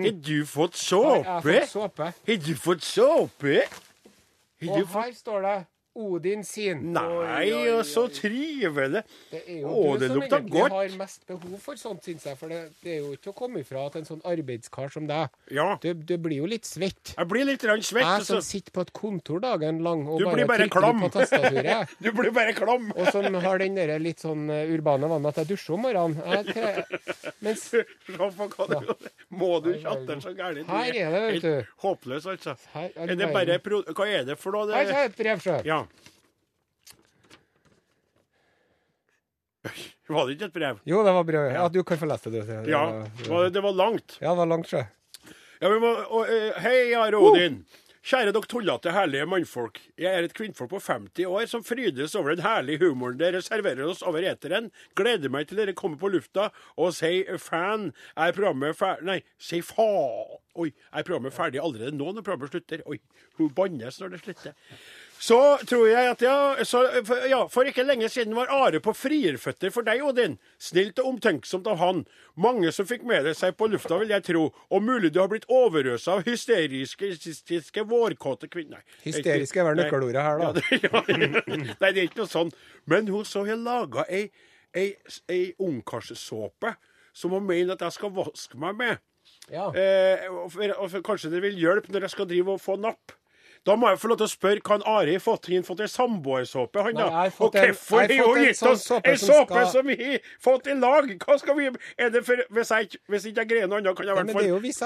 har 0.06 0.12
du 0.26 0.46
fått 0.50 0.76
såpe? 1.70 2.08
Har 2.26 2.38
du 2.48 2.56
fått 2.56 2.82
såpe? 2.84 3.62
Og 4.65 4.88
her 4.98 5.12
står 5.13 5.41
det 5.46 5.56
Odin 5.96 6.44
sin. 6.44 6.92
Nei, 6.94 7.48
og 7.72 7.86
så 7.88 8.06
trivelig. 8.12 9.02
Det 9.32 9.42
er 9.48 9.62
jo 9.62 9.70
Å, 9.72 9.84
du 9.96 10.00
det 10.04 10.10
som 10.12 10.22
egentlig 10.26 10.52
godt. 10.60 10.74
har 10.76 10.96
mest 11.00 11.26
behov 11.30 11.56
for 11.64 11.80
sånt, 11.80 12.04
syns 12.04 12.26
jeg. 12.28 12.38
For 12.40 12.52
det, 12.52 12.60
det 12.84 12.98
er 12.98 13.00
jo 13.06 13.14
ikke 13.16 13.32
å 13.32 13.36
komme 13.38 13.62
ifra 13.64 13.86
at 13.88 13.96
en 13.96 14.08
sånn 14.08 14.22
arbeidskar 14.28 14.92
som 14.92 15.08
deg, 15.08 15.30
Ja. 15.56 15.78
du, 15.82 15.94
du 15.94 16.18
blir 16.18 16.42
jo 16.44 16.50
litt 16.52 16.68
svett. 16.68 17.14
Jeg 17.16 17.28
blir 17.32 17.46
litt 17.48 17.62
svett. 17.64 18.04
Jeg 18.04 18.26
som 18.28 18.42
så- 18.42 18.44
sitter 18.44 18.72
på 18.76 18.82
et 18.84 18.92
kontor 18.94 19.40
dagen 19.40 19.80
lang 19.84 20.06
og 20.08 20.20
Du 20.20 20.26
bare, 20.26 20.46
bare 20.46 20.68
trykker 20.68 20.80
klam. 20.84 21.00
på 21.06 21.12
tastaturet. 21.16 21.96
Du 22.06 22.12
blir 22.12 22.32
bare 22.36 22.54
klam. 22.54 22.92
Og 22.96 23.08
som 23.16 23.34
har 23.34 23.58
den 23.64 23.76
der 23.76 23.98
litt 24.00 24.20
sånn 24.20 24.50
eh, 24.52 24.68
urbane 24.76 25.08
vanen 25.08 25.26
at 25.32 25.40
jeg 25.42 25.48
dusjer 25.54 25.74
om 25.78 25.82
morgenen. 25.88 26.20
Tre... 26.52 26.84
Mens 27.42 27.70
det 27.72 27.86
Må 29.30 29.60
du 29.64 29.72
chatte 29.80 30.20
så 30.22 30.36
gærent? 30.36 30.68
Her 30.68 30.92
er 30.92 31.12
det, 31.16 31.24
vet 31.36 31.42
du. 31.42 31.74
Håpløs, 31.84 32.26
altså. 32.28 32.56
Her 32.74 32.92
er 32.96 33.16
det 33.16 33.32
bare. 33.34 33.60
Hva 33.96 34.08
er 34.12 34.24
det 34.28 34.38
for 34.40 34.52
noe? 34.56 34.72
Her 34.76 34.86
Det... 34.86 34.96
er 34.96 35.10
et 35.10 35.18
brev 35.18 35.40
sjøl. 35.44 35.64
Ja. 35.66 35.85
Var 40.08 40.28
det 40.28 40.36
ikke 40.36 40.45
et 40.52 40.54
brev? 40.54 40.82
Jo, 40.86 41.00
det 41.06 41.13
var 41.15 41.24
brev. 41.26 41.48
Ja, 41.56 41.63
du 41.74 41.80
kan 41.84 41.98
få 41.98 42.06
lese 42.10 42.30
det. 42.32 42.43
du. 42.45 42.69
Ja. 42.69 42.84
var- 43.30 43.50
Det 43.50 43.62
var 43.63 43.74
langt. 43.74 44.17
Ja, 44.21 44.30
det 44.30 44.38
var 44.38 44.45
langt, 44.45 44.67
sjø. 44.69 44.84
Ja, 45.62 45.69
vi 45.69 45.80
må, 45.80 45.95
og, 46.12 46.28
eh, 46.30 46.54
hei, 46.62 46.93
Are 46.93 47.15
Odin. 47.17 47.65
Kjære 48.06 48.32
dere 48.34 48.45
tullete, 48.45 48.91
herlige 48.93 49.26
mannfolk. 49.26 49.80
Jeg 49.98 50.13
er 50.13 50.24
et 50.28 50.34
kvinnfolk 50.36 50.69
på 50.69 50.80
50 50.80 51.26
år 51.26 51.48
som 51.48 51.63
frydes 51.63 52.13
over 52.15 52.36
den 52.36 52.45
herlige 52.45 52.78
humoren 52.86 53.17
dere 53.17 53.41
serverer 53.41 53.89
oss 53.89 54.04
over 54.04 54.19
eteren. 54.21 54.69
Gleder 54.95 55.28
meg 55.32 55.48
til 55.48 55.58
dere 55.58 55.74
kommer 55.74 55.98
på 55.98 56.12
lufta 56.13 56.52
og 56.78 56.93
sier 56.93 57.39
fan. 57.39 57.93
Er 58.15 58.32
programmet 58.32 58.76
ferdig 58.78 59.02
Nei, 59.04 59.24
si 59.39 59.60
faen. 59.62 60.38
Oi, 60.56 60.71
er 60.93 61.02
programmet 61.02 61.34
ferdig 61.34 61.60
allerede 61.60 61.98
nå 61.98 62.13
når 62.13 62.21
programmet 62.21 62.52
slutter? 62.52 62.84
Oi, 62.86 63.00
hun 63.39 63.50
bannes 63.50 63.98
når 64.00 64.10
det 64.12 64.21
slutter. 64.21 64.54
Så 65.19 65.38
tror 65.67 65.88
jeg 65.88 66.10
at 66.12 66.21
ja, 66.21 66.38
så, 66.67 66.82
for, 67.08 67.23
ja, 67.30 67.39
for 67.51 67.67
ikke 67.69 67.86
lenge 67.86 68.10
siden 68.12 68.36
var 68.36 68.51
Are 68.51 68.82
på 68.84 68.93
frierføtter 68.93 69.71
for 69.73 69.88
deg, 69.88 70.04
Odin. 70.06 70.36
Snilt 70.62 70.99
og 71.01 71.13
omtenksomt 71.13 71.69
av 71.71 71.80
han. 71.80 72.04
Mange 72.39 72.71
som 72.75 72.88
fikk 72.89 73.06
med 73.08 73.25
det 73.25 73.36
seg 73.39 73.56
på 73.58 73.69
lufta, 73.71 73.97
vil 74.01 74.12
jeg 74.12 74.25
tro. 74.28 74.49
Og 74.69 74.84
mulig 74.84 75.13
du 75.15 75.21
har 75.23 75.32
blitt 75.32 75.47
overøst 75.51 76.12
av 76.12 76.25
hysteriske, 76.28 77.13
hysteriske 77.15 77.86
vårkåte 77.89 78.51
kvinner. 78.51 78.84
Hysteriske 79.06 79.45
Hysterisk 79.45 79.62
er 79.62 79.69
vel 79.69 79.80
nøkkelordet 79.80 80.25
her, 80.25 80.41
da. 80.41 80.51
Ja, 80.51 80.51
det, 80.58 80.75
ja. 80.89 81.58
Nei, 81.80 81.89
det 81.89 81.95
er 81.95 82.04
ikke 82.10 82.23
noe 82.23 82.32
sånn. 82.32 82.51
Men 82.91 83.10
hun 83.12 83.25
så 83.28 83.45
har 83.47 83.60
laga 83.62 84.06
ei, 84.12 84.28
ei, 84.75 84.91
ei 85.32 85.43
ungkarssåpe 85.63 86.75
som 87.15 87.32
hun 87.32 87.45
mener 87.47 87.75
at 87.75 87.84
jeg 87.86 87.95
skal 87.95 88.12
vaske 88.15 88.60
meg 88.60 88.75
med. 88.80 89.04
Ja. 89.49 89.69
Eh, 89.71 90.25
og 90.30 90.49
for, 90.54 90.73
og 90.75 90.89
for, 90.91 91.06
kanskje 91.06 91.32
det 91.34 91.41
vil 91.45 91.58
hjelpe 91.60 91.93
når 91.93 92.08
jeg 92.08 92.15
skal 92.17 92.28
drive 92.30 92.58
og 92.58 92.62
få 92.62 92.75
napp. 92.82 93.15
Da 93.65 93.73
må 93.75 93.88
jeg 93.89 93.97
få 93.97 94.10
lov 94.12 94.17
til 94.19 94.28
å 94.28 94.30
spørre, 94.30 94.62
kan 94.62 94.84
Ari 94.86 95.15
fått, 95.17 95.47
han 95.49 95.63
fått 95.65 95.80
ei 95.82 95.88
samboersåpe, 95.89 96.84
han 96.86 96.93
da? 96.99 97.06
Og 97.41 97.56
hvorfor 97.56 98.04
har 98.06 98.28
hun 98.28 98.43
gitt 98.45 98.62
oss 98.62 98.84
ei 99.01 99.15
som 99.17 99.32
såpe 99.34 99.63
som 99.71 99.88
vi 99.89 99.95
har 99.97 100.19
fått 100.45 100.67
i 100.69 100.75
lag? 100.78 101.08
Hva 101.23 101.38
skal 101.41 101.56
vi 101.58 101.65
Er 101.97 102.10
det 102.13 102.21
for 102.28 102.36
Hvis 102.54 102.69
jeg, 102.69 102.89
ikke- 102.91 103.34
jeg 103.36 103.47
greier 103.49 103.67
noe 103.67 103.80
annet, 103.82 103.95
kan 103.97 104.06
jeg 104.06 104.13
i 104.13 104.19
hvert 104.19 104.30
er 104.30 104.34
fall 104.34 104.43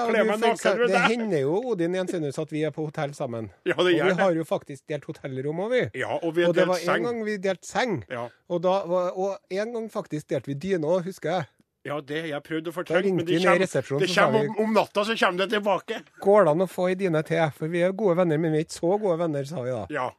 kle 0.08 0.24
meg 0.24 0.40
naken 0.40 0.78
med 0.78 0.88
det 0.88 1.02
hender 1.10 1.40
jo, 1.40 1.60
Odin 1.72 1.94
Jensenius, 1.94 2.38
at 2.38 2.50
vi 2.50 2.62
er 2.64 2.70
på 2.70 2.84
hotell 2.88 3.12
sammen. 3.12 3.50
Ja, 3.66 3.74
det 3.74 3.94
gjør 3.98 4.10
og 4.10 4.16
vi 4.16 4.22
har 4.22 4.32
jo 4.34 4.44
faktisk 4.44 4.82
delt 4.88 5.04
hotellrom 5.04 5.60
òg, 5.60 5.70
vi. 5.70 6.00
Ja, 6.00 6.18
og 6.22 6.34
vi 6.34 6.42
har 6.42 6.48
Og 6.48 6.54
det 6.54 6.66
var 6.66 6.78
en 6.96 7.02
gang 7.04 7.24
vi 7.24 7.36
delte 7.36 7.66
seng. 7.66 8.04
Ja. 8.08 8.28
Og, 8.48 8.62
da, 8.62 8.82
var- 8.86 9.12
og 9.14 9.38
en 9.50 9.72
gang 9.74 9.90
faktisk 9.90 10.26
delte 10.28 10.46
vi 10.46 10.54
dyne 10.54 10.84
òg, 10.88 11.04
husker 11.04 11.30
jeg. 11.30 11.46
Ja, 11.90 12.00
det 12.06 12.20
har 12.22 12.28
jeg 12.36 12.46
prøvd 12.46 12.68
å 12.70 12.74
fortelle, 12.74 13.14
men 13.14 13.26
det 13.26 13.40
kommer, 13.42 14.02
det 14.04 14.10
kommer 14.14 14.44
om, 14.44 14.58
om 14.62 14.74
natta 14.76 15.02
så 15.08 15.16
kommer 15.18 15.42
det 15.42 15.56
tilbake. 15.56 16.02
Går 16.22 16.44
det 16.46 16.52
an 16.54 16.66
å 16.66 16.68
få 16.70 16.90
ei 16.92 16.98
dine 17.00 17.22
til? 17.26 17.42
For 17.56 17.72
vi 17.72 17.82
er 17.82 17.96
gode 17.96 18.20
venner, 18.22 18.38
men 18.38 18.54
vi 18.54 18.62
er 18.62 18.68
ikke 18.68 18.78
så 18.78 18.92
gode 18.94 19.16
venner, 19.24 19.48
sa 19.48 19.64
vi 19.66 19.74
da. 19.74 19.86
Ja. 19.94 20.10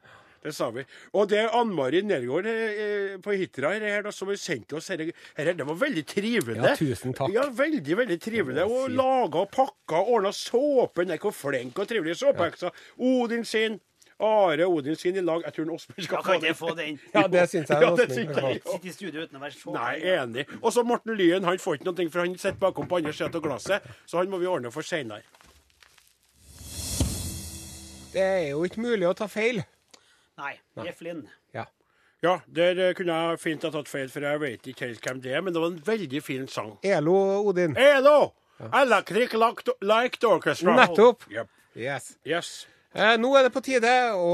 Det 0.42 0.56
sa 0.58 0.72
vi. 0.74 0.82
Og 1.14 1.28
det 1.30 1.38
er 1.38 1.52
Ann-Mari 1.54 2.00
Nergård 2.02 2.48
eh, 2.50 3.18
på 3.22 3.36
Hitra 3.38 3.76
her, 3.76 4.02
da, 4.08 4.14
som 4.16 4.32
har 4.32 4.40
sendt 4.42 4.74
oss 4.74 4.90
dette. 4.90 5.14
Det 5.38 5.68
var 5.68 5.78
veldig 5.84 6.04
trivelig. 6.10 6.58
Ja, 6.58 6.74
tusen 6.80 7.14
takk. 7.14 7.30
Ja, 7.36 7.46
veldig, 7.54 7.98
veldig 8.00 8.18
trivelig. 8.24 8.66
Og 8.66 8.90
laga 8.96 9.44
og 9.44 9.52
pakka, 9.54 10.02
ordna 10.02 10.34
såpen. 10.34 11.14
Hvor 11.22 11.36
flink 11.36 11.78
og 11.78 11.90
trivelig 11.92 12.18
såpeheksa. 12.24 12.74
Odin 12.98 13.46
sin. 13.46 13.78
Are 14.22 14.66
Odin 14.68 14.96
sin 14.96 15.18
i 15.18 15.24
lag. 15.26 15.44
Jeg 15.48 15.54
tror 15.56 15.74
Åsmund 15.76 16.06
skal 16.06 16.20
ikke 16.22 16.48
jeg 16.48 16.58
få 16.60 16.74
den. 16.78 17.00
Ja, 17.16 17.24
det 17.28 17.46
syns 17.50 17.70
jeg. 17.70 17.82
Ja, 17.82 17.92
det 17.98 18.08
syns 18.12 18.38
jeg. 18.38 18.62
Sitte 18.68 18.88
i 18.88 18.96
studio 18.96 19.26
uten 19.26 19.40
å 19.40 19.44
være 19.44 19.56
så 19.58 19.76
Nei, 19.76 19.96
enig. 20.14 20.46
Og 20.62 20.74
så 20.76 20.84
Morten 20.88 21.18
Lyen. 21.18 21.48
Han 21.48 21.60
får 21.62 21.80
ikke 21.80 21.90
noe, 21.90 22.08
for 22.14 22.24
han 22.26 22.38
sitter 22.38 22.60
bakom 22.62 22.90
på 22.92 23.02
andre 23.02 23.14
siden 23.18 23.38
av 23.40 23.46
glasset. 23.46 23.92
Så 24.06 24.22
han 24.22 24.32
må 24.32 24.42
vi 24.42 24.50
ordne 24.52 24.72
for 24.74 24.86
seinere. 24.86 25.26
Det 28.12 28.22
er 28.22 28.50
jo 28.52 28.66
ikke 28.68 28.84
mulig 28.84 29.08
å 29.08 29.14
ta 29.16 29.28
feil. 29.32 29.62
Nei. 30.42 30.56
Jeff 30.84 31.00
Lynn. 31.06 31.24
Ja. 31.56 31.66
Ja, 32.22 32.36
der 32.46 32.78
eh, 32.78 32.94
kunne 32.98 33.16
jeg 33.16 33.40
fint 33.42 33.64
ha 33.66 33.72
tatt 33.74 33.90
feil, 33.90 34.12
for 34.14 34.26
jeg 34.26 34.42
vet 34.44 34.68
ikke 34.74 34.90
helt 34.90 35.08
hvem 35.08 35.22
det 35.24 35.34
er. 35.34 35.42
Men 35.46 35.56
det 35.56 35.64
var 35.64 35.72
en 35.72 35.82
veldig 35.88 36.22
fin 36.26 36.46
sang. 36.52 36.76
Elo 36.86 37.16
Odin. 37.50 37.78
Elo! 37.80 38.34
Electric 38.62 39.34
Light 39.34 39.70
Light 39.82 40.24
Orchestra. 40.24 40.76
Nettopp. 40.78 41.26
Yep. 41.32 41.50
Yes. 41.76 42.12
Yes. 42.28 42.52
Eh, 42.92 43.16
nå 43.16 43.30
er 43.40 43.46
det 43.48 43.54
på 43.56 43.62
tide 43.64 43.92
å 44.20 44.32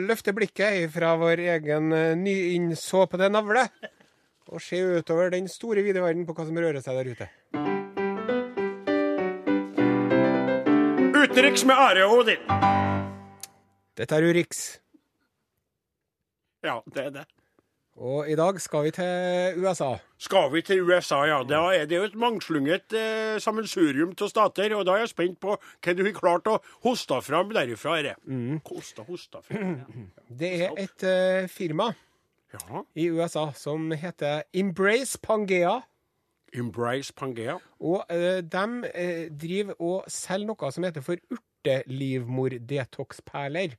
løfte 0.00 0.32
blikket 0.32 0.86
fra 0.94 1.10
vår 1.20 1.42
egen 1.58 1.92
eh, 1.92 2.14
nyinnsåpede 2.16 3.28
navle 3.28 3.66
og 4.48 4.62
se 4.64 4.80
utover 4.80 5.28
den 5.34 5.44
store, 5.52 5.84
vide 5.84 6.00
verden 6.00 6.24
på 6.24 6.32
hva 6.32 6.46
som 6.48 6.56
rører 6.56 6.80
seg 6.80 6.96
der 6.96 7.10
ute. 7.12 7.28
Utenriks 11.18 11.66
med 11.68 11.76
Are 11.76 12.06
og 12.08 12.22
Odin. 12.22 12.48
Dette 13.98 14.16
er 14.16 14.24
Urix, 14.24 14.62
Ja, 16.64 16.80
det 16.94 17.04
er 17.04 17.10
det. 17.12 17.26
Og 17.98 18.28
i 18.30 18.36
dag 18.38 18.60
skal 18.62 18.84
vi 18.86 18.90
til 18.94 19.58
USA. 19.62 19.96
Skal 20.22 20.52
vi 20.52 20.60
til 20.62 20.82
USA, 20.86 21.16
ja. 21.26 21.40
Da 21.46 21.64
er 21.74 21.84
det 21.90 21.96
jo 21.98 22.04
et 22.06 22.14
mangslunget 22.18 22.92
eh, 22.94 23.38
sammensurium 23.42 24.12
av 24.14 24.28
stater. 24.30 24.74
Og 24.78 24.84
da 24.86 24.92
er 24.94 25.00
jeg 25.04 25.10
spent 25.12 25.40
på 25.42 25.56
hva 25.58 25.94
du 25.98 26.02
har 26.06 26.14
klart 26.16 26.46
å 26.50 26.60
hoste 26.86 27.18
fram 27.26 27.48
derifra. 27.54 27.96
Er 27.98 28.02
det. 28.12 28.16
Mm. 28.26 28.60
Hosta, 28.70 29.02
hosta 29.08 29.38
fram. 29.42 29.80
Det 30.30 30.52
er 30.62 30.70
et 30.78 31.02
eh, 31.06 31.46
firma 31.50 31.90
Ja. 32.54 32.80
i 32.96 33.10
USA 33.12 33.50
som 33.52 33.90
heter 33.92 34.42
Embrace 34.56 35.18
Pangea. 35.20 35.80
Embrace 36.54 37.12
Pangea. 37.12 37.58
Og 37.80 38.04
eh, 38.08 38.40
de 38.40 38.84
eh, 38.94 39.28
driver 39.28 39.74
og 39.82 40.04
selger 40.08 40.46
noe 40.48 40.70
som 40.72 40.84
heter 40.86 41.00
for 41.04 41.16
urtelivmor-detox-perler. 41.34 43.74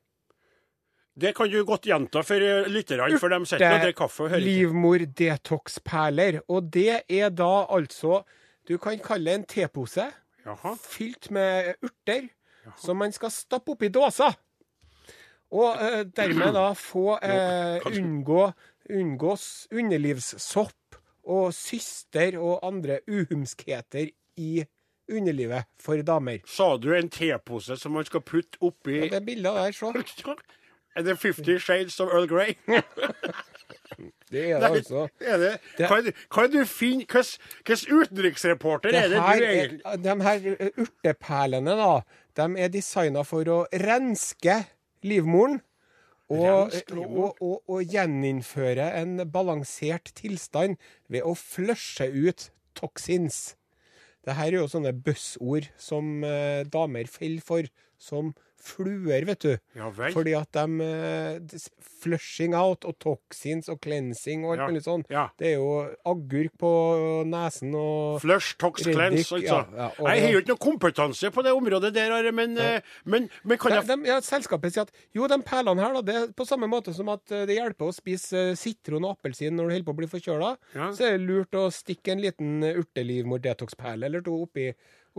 Det 1.20 1.34
kan 1.36 1.50
du 1.52 1.60
godt 1.68 1.88
gjenta 1.90 2.24
for 2.24 2.44
eh, 2.46 2.68
lytterne, 2.72 3.20
for 3.20 3.34
de 3.34 3.40
sitter 3.50 3.74
og 3.74 3.84
drikker 3.84 3.98
kaffe 4.06 4.26
og 4.26 4.34
hører. 4.34 4.46
Livmor-detox-perler. 4.46 6.42
Og 6.48 6.70
det 6.74 7.02
er 7.10 7.34
da 7.34 7.54
altså 7.68 8.24
Du 8.70 8.78
kan 8.78 9.00
kalle 9.02 9.34
en 9.34 9.44
tepose 9.50 10.06
Jaha. 10.46 10.76
fylt 10.78 11.32
med 11.34 11.74
urter 11.82 12.30
som 12.78 13.00
man 13.02 13.12
skal 13.12 13.32
stappe 13.34 13.74
oppi 13.74 13.90
dåser. 13.90 14.36
Og 15.50 15.80
eh, 15.82 16.04
dermed 16.06 16.54
da 16.54 16.68
få 16.78 17.18
eh, 17.18 17.88
unngå 17.90 18.52
unngås 18.90 19.68
underlivssopp 19.74 20.98
og 21.30 21.54
syster 21.54 22.38
og 22.42 22.64
andre 22.66 23.00
uhumskheter 23.10 24.10
i 24.42 24.64
underlivet 25.10 25.68
for 25.82 26.02
damer. 26.06 26.42
Sa 26.50 26.76
du 26.78 26.92
en 26.96 27.10
tepose 27.10 27.78
som 27.82 27.94
man 27.98 28.08
skal 28.08 28.24
putte 28.26 28.62
oppi 28.66 28.98
ja, 29.02 29.12
det 29.16 29.24
bildet 29.26 29.58
der, 29.58 29.76
så. 29.76 29.92
Det 31.06 31.20
Fifty 31.20 31.58
Shades 31.58 32.00
of 32.00 32.12
Earl 32.14 32.28
Grey? 32.28 32.56
Det 34.32 34.52
er 34.52 34.60
det 34.62 34.70
altså. 34.78 35.08
Er 35.20 35.38
det? 35.42 35.54
Hva 35.80 36.00
er 36.00 36.12
hva 36.30 36.44
er 36.46 36.52
du 36.54 36.60
finner 36.70 37.08
Hvilken 37.10 37.96
utenriksreporter 38.00 38.94
er 38.96 39.10
det 39.12 39.18
du 39.18 39.32
er, 39.84 39.98
de 39.98 40.16
her 40.24 40.70
urteperlene, 40.84 41.76
da, 41.80 41.94
de 42.38 42.48
er 42.64 42.72
designa 42.74 43.26
for 43.28 43.50
å 43.50 43.64
renske 43.74 44.62
livmoren. 45.04 45.60
Og, 46.30 46.76
og, 46.94 47.40
og, 47.42 47.56
og 47.66 47.80
gjeninnføre 47.90 48.92
en 49.00 49.16
balansert 49.34 50.12
tilstand 50.14 50.76
ved 51.10 51.26
å 51.26 51.34
flushe 51.34 52.06
ut 52.06 52.52
toxins. 52.78 53.56
Det 54.22 54.36
her 54.38 54.52
er 54.52 54.60
jo 54.60 54.68
sånne 54.70 54.94
buzzord 54.94 55.72
som 55.82 56.22
eh, 56.22 56.62
damer 56.70 57.10
faller 57.10 57.42
for 57.42 57.66
som 57.98 58.36
fluer, 58.64 59.26
vet 59.28 59.40
du. 59.46 59.52
Ja. 59.78 59.90
Fordi 60.14 60.34
at 60.38 60.52
de 60.56 60.86
eh, 60.86 61.60
Flushing 62.00 62.54
out 62.56 62.86
og 62.88 62.96
toxins 63.04 63.68
og 63.72 63.82
cleansing 63.84 64.46
og 64.46 64.54
alt 64.54 64.62
Ja, 64.62 64.68
mulig 64.70 64.82
sånn. 64.86 65.02
ja. 65.12 65.26
Det 65.40 65.50
er 65.50 65.56
jo 65.58 65.72
agurk 66.08 66.54
på 66.62 66.70
nesen 67.28 67.74
og 67.76 68.22
Flush, 68.24 68.54
tox, 68.62 68.86
Reddik, 68.88 68.96
cleanse, 69.26 69.36
altså. 69.36 69.90
og 70.00 70.08
jeg 70.08 70.24
har 70.24 70.32
jo 70.32 70.40
ikke 70.44 70.54
noe 70.54 70.62
kompetanse 70.64 71.32
på 71.36 71.44
det 71.44 71.52
området 71.58 71.92
der, 71.96 72.30
men, 72.36 72.56
eh, 72.58 72.80
men, 73.04 73.28
men 73.44 73.60
kan 73.60 73.74
Ja, 73.76 73.82
jeg 73.82 73.90
de, 73.92 74.08
ja, 74.14 74.20
selskapet 74.24 74.76
sier 74.78 74.88
at 74.88 74.94
jo, 75.16 75.28
de 75.28 75.40
perlene 75.44 75.84
her, 75.84 75.98
da, 76.00 76.06
det 76.08 76.16
er 76.22 76.32
på 76.40 76.48
samme 76.48 76.70
måte 76.72 76.94
som 76.96 77.12
at 77.12 77.36
eh, 77.36 77.44
det 77.50 77.58
hjelper 77.60 77.90
å 77.92 77.96
spise 77.96 78.46
sitron 78.60 79.04
og 79.10 79.18
appelsin 79.18 79.56
når 79.60 79.68
du 79.68 79.74
holder 79.76 79.90
på 79.90 79.98
å 79.98 80.00
bli 80.00 80.12
forkjøla, 80.16 80.54
så 80.96 81.10
er 81.10 81.18
det 81.18 81.28
lurt 81.28 81.60
å 81.60 81.68
stikke 81.74 82.16
en 82.16 82.24
liten 82.24 82.64
urtelivmor-detox-perle 82.70 84.08
eller 84.08 84.24
to 84.24 84.40
oppi, 84.46 84.70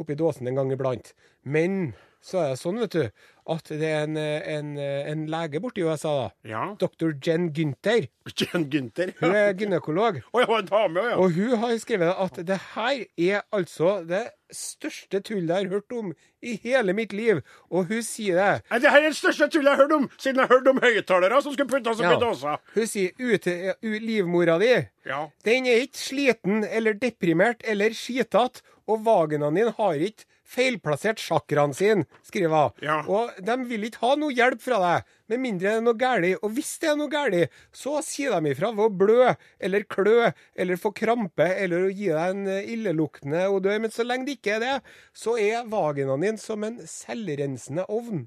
oppi 0.01 0.17
dåsen 0.17 0.49
en 0.49 0.61
gang 0.63 0.73
iblant. 0.73 1.13
Men 1.45 1.93
så 2.23 2.37
er 2.43 2.49
det 2.53 2.59
sånn, 2.61 2.77
vet 2.83 2.93
du, 2.93 3.05
at 3.51 3.71
det 3.73 3.87
er 3.89 4.03
en, 4.05 4.17
en, 4.21 4.75
en 4.79 5.23
lege 5.33 5.59
borte 5.65 5.81
i 5.81 5.85
USA, 5.89 6.11
da. 6.19 6.27
Ja. 6.47 6.65
Dr. 6.79 7.15
Jen 7.25 7.47
Gunther. 7.57 8.05
Jen 8.37 8.67
Gunther. 8.71 9.15
Hun 9.23 9.33
er 9.35 9.55
gynekolog. 9.59 10.19
Oh, 10.37 10.43
ja, 10.45 10.59
dame, 10.69 11.07
ja. 11.09 11.17
Og 11.17 11.33
hun 11.35 11.57
har 11.63 11.73
skrevet 11.81 12.13
at 12.21 12.37
det 12.47 12.59
her 12.75 13.01
er 13.17 13.41
altså 13.57 13.97
det 14.07 14.27
største 14.55 15.23
tullet 15.25 15.49
jeg 15.49 15.65
har 15.71 15.73
hørt 15.73 15.97
om 15.97 16.13
i 16.45 16.55
hele 16.63 16.93
mitt 16.95 17.17
liv. 17.17 17.41
Og 17.73 17.89
hun 17.89 18.05
sier 18.07 18.37
det. 18.37 18.81
Det 18.85 18.93
her 18.93 19.01
er 19.01 19.09
det 19.09 19.17
største 19.19 19.49
tullet 19.49 19.73
jeg 19.73 19.79
har 19.81 19.83
hørt 19.87 19.97
om, 19.97 20.07
siden 20.21 20.43
jeg 20.45 20.47
har 20.51 20.55
hørt 20.61 20.71
om 20.75 20.83
høyttalere 20.85 21.43
som 21.43 21.57
skulle 21.57 21.73
puttes 21.73 22.05
oppi 22.05 22.13
Ja. 22.13 22.21
dåsa. 22.21 22.57
Hun 22.77 22.87
sier 22.87 23.17
ute, 23.19 23.57
livmora 23.83 24.59
di, 24.61 24.75
Ja. 25.09 25.25
den 25.49 25.67
er 25.67 25.87
ikke 25.89 26.05
sliten 26.05 26.65
eller 26.69 26.93
deprimert 27.01 27.65
eller 27.65 27.97
skitete, 27.97 28.61
og 28.87 29.05
vaginaen 29.09 29.57
din 29.57 29.73
har 29.81 29.95
ikke 30.11 30.29
feilplassert 30.51 31.21
chakraen 31.23 31.75
sin, 31.77 32.05
skriver 32.27 32.55
hun. 32.57 32.85
Ja. 32.85 33.01
Og 33.07 33.35
de 33.47 33.57
vil 33.71 33.87
ikke 33.87 34.03
ha 34.05 34.17
noe 34.19 34.35
hjelp 34.35 34.63
fra 34.65 34.81
deg, 34.83 35.13
med 35.31 35.43
mindre 35.45 35.69
det 35.69 35.77
er 35.79 35.85
noe 35.87 35.99
galt. 35.99 36.43
Og 36.43 36.55
hvis 36.57 36.73
det 36.83 36.91
er 36.91 36.99
noe 36.99 37.13
galt, 37.13 37.61
så 37.77 38.01
sier 38.05 38.35
de 38.35 38.51
ifra 38.51 38.73
ved 38.75 38.89
å 38.89 38.97
blø 39.03 39.31
eller 39.63 39.87
klø 39.87 40.33
eller 40.55 40.81
få 40.81 40.93
krampe 40.97 41.47
eller 41.55 41.87
å 41.87 41.93
gi 41.93 42.11
deg 42.11 42.35
en 42.35 42.51
eh, 42.51 42.73
illeluktende 42.75 43.47
odør. 43.53 43.79
Men 43.85 43.95
så 43.95 44.07
lenge 44.07 44.27
det 44.27 44.41
ikke 44.41 44.59
er 44.59 44.65
det, 44.65 44.77
så 45.15 45.39
er 45.41 45.71
vaginaen 45.71 46.27
din 46.27 46.41
som 46.41 46.67
en 46.67 46.81
selvrensende 46.89 47.87
ovn. 47.91 48.27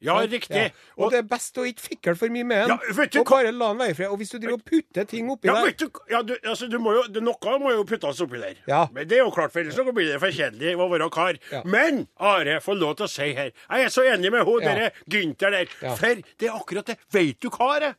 Ja, 0.00 0.16
riktig. 0.24 0.56
Ja. 0.56 0.68
Og, 0.96 1.10
det 1.12 1.18
er 1.20 1.26
best 1.28 1.58
å 1.60 1.64
ikke 1.68 1.84
fikle 1.84 2.14
for 2.16 2.32
mye 2.32 2.46
med 2.48 2.62
den, 2.64 2.72
Ja, 2.72 2.94
vet 2.96 3.12
du 3.12 3.20
og 3.20 3.28
bare 3.28 3.52
la 3.52 3.68
den 3.72 3.82
være 3.82 3.94
i 3.94 3.96
fred. 3.98 4.08
Og 4.08 4.20
hvis 4.22 4.32
du 4.32 4.38
driver 4.38 4.56
og 4.56 4.64
putter 4.64 5.08
ting 5.10 5.30
oppi 5.32 5.50
Ja, 5.50 5.54
der 5.58 5.68
vet 5.68 5.82
du, 5.82 6.02
ja, 6.10 6.22
du, 6.24 6.34
altså, 6.40 6.68
du 6.72 6.78
må 6.82 6.94
jo, 6.96 7.04
det, 7.12 7.22
Noe 7.26 7.56
må 7.60 7.74
jo 7.74 7.86
puttes 7.88 8.20
oppi 8.24 8.40
der. 8.40 8.60
Ja. 8.70 8.82
Men 8.94 9.08
det 9.10 9.18
er 9.18 9.24
jo 9.24 9.32
klart, 9.34 9.52
for 9.52 9.60
ellers 9.62 9.76
så 9.76 9.84
blir 9.92 10.12
det 10.12 10.20
for 10.22 10.32
kjedelig 10.40 10.76
å 10.80 10.90
være 10.90 11.10
kar. 11.12 11.40
Ja. 11.52 11.64
Men 11.64 12.06
Are, 12.16 12.60
få 12.64 12.76
lov 12.80 12.96
til 13.00 13.08
å 13.08 13.12
si 13.12 13.32
her 13.36 13.50
Jeg 13.52 13.88
er 13.88 13.92
så 13.92 14.06
enig 14.08 14.32
med 14.32 14.46
hun 14.48 14.62
Ja. 14.64 14.74
dere 14.74 14.92
Gynter 15.10 15.50
der. 15.50 15.66
For 15.96 16.22
det 16.40 16.48
er 16.48 16.56
akkurat 16.56 16.86
det. 16.86 16.96
Vet 17.12 17.40
du 17.40 17.50
hva, 17.50 17.74
Are? 17.76 17.94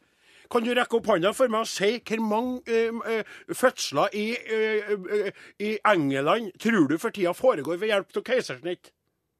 Kan 0.51 0.65
du 0.65 0.73
rekke 0.75 0.97
opp 0.97 1.07
hånda 1.07 1.31
for 1.35 1.47
meg 1.51 1.63
og 1.63 1.69
si 1.71 1.93
hvor 2.03 2.23
mange 2.27 2.59
eh, 2.67 2.97
eh, 3.07 3.37
fødsler 3.55 4.11
i, 4.19 4.25
eh, 4.35 5.29
i 5.63 5.77
England 5.87 6.51
tror 6.59 6.89
du 6.89 6.97
for 6.99 7.15
tida 7.15 7.31
foregår 7.37 7.79
ved 7.79 7.93
hjelp 7.93 8.17
av 8.19 8.25
keisersnitt? 8.27 8.91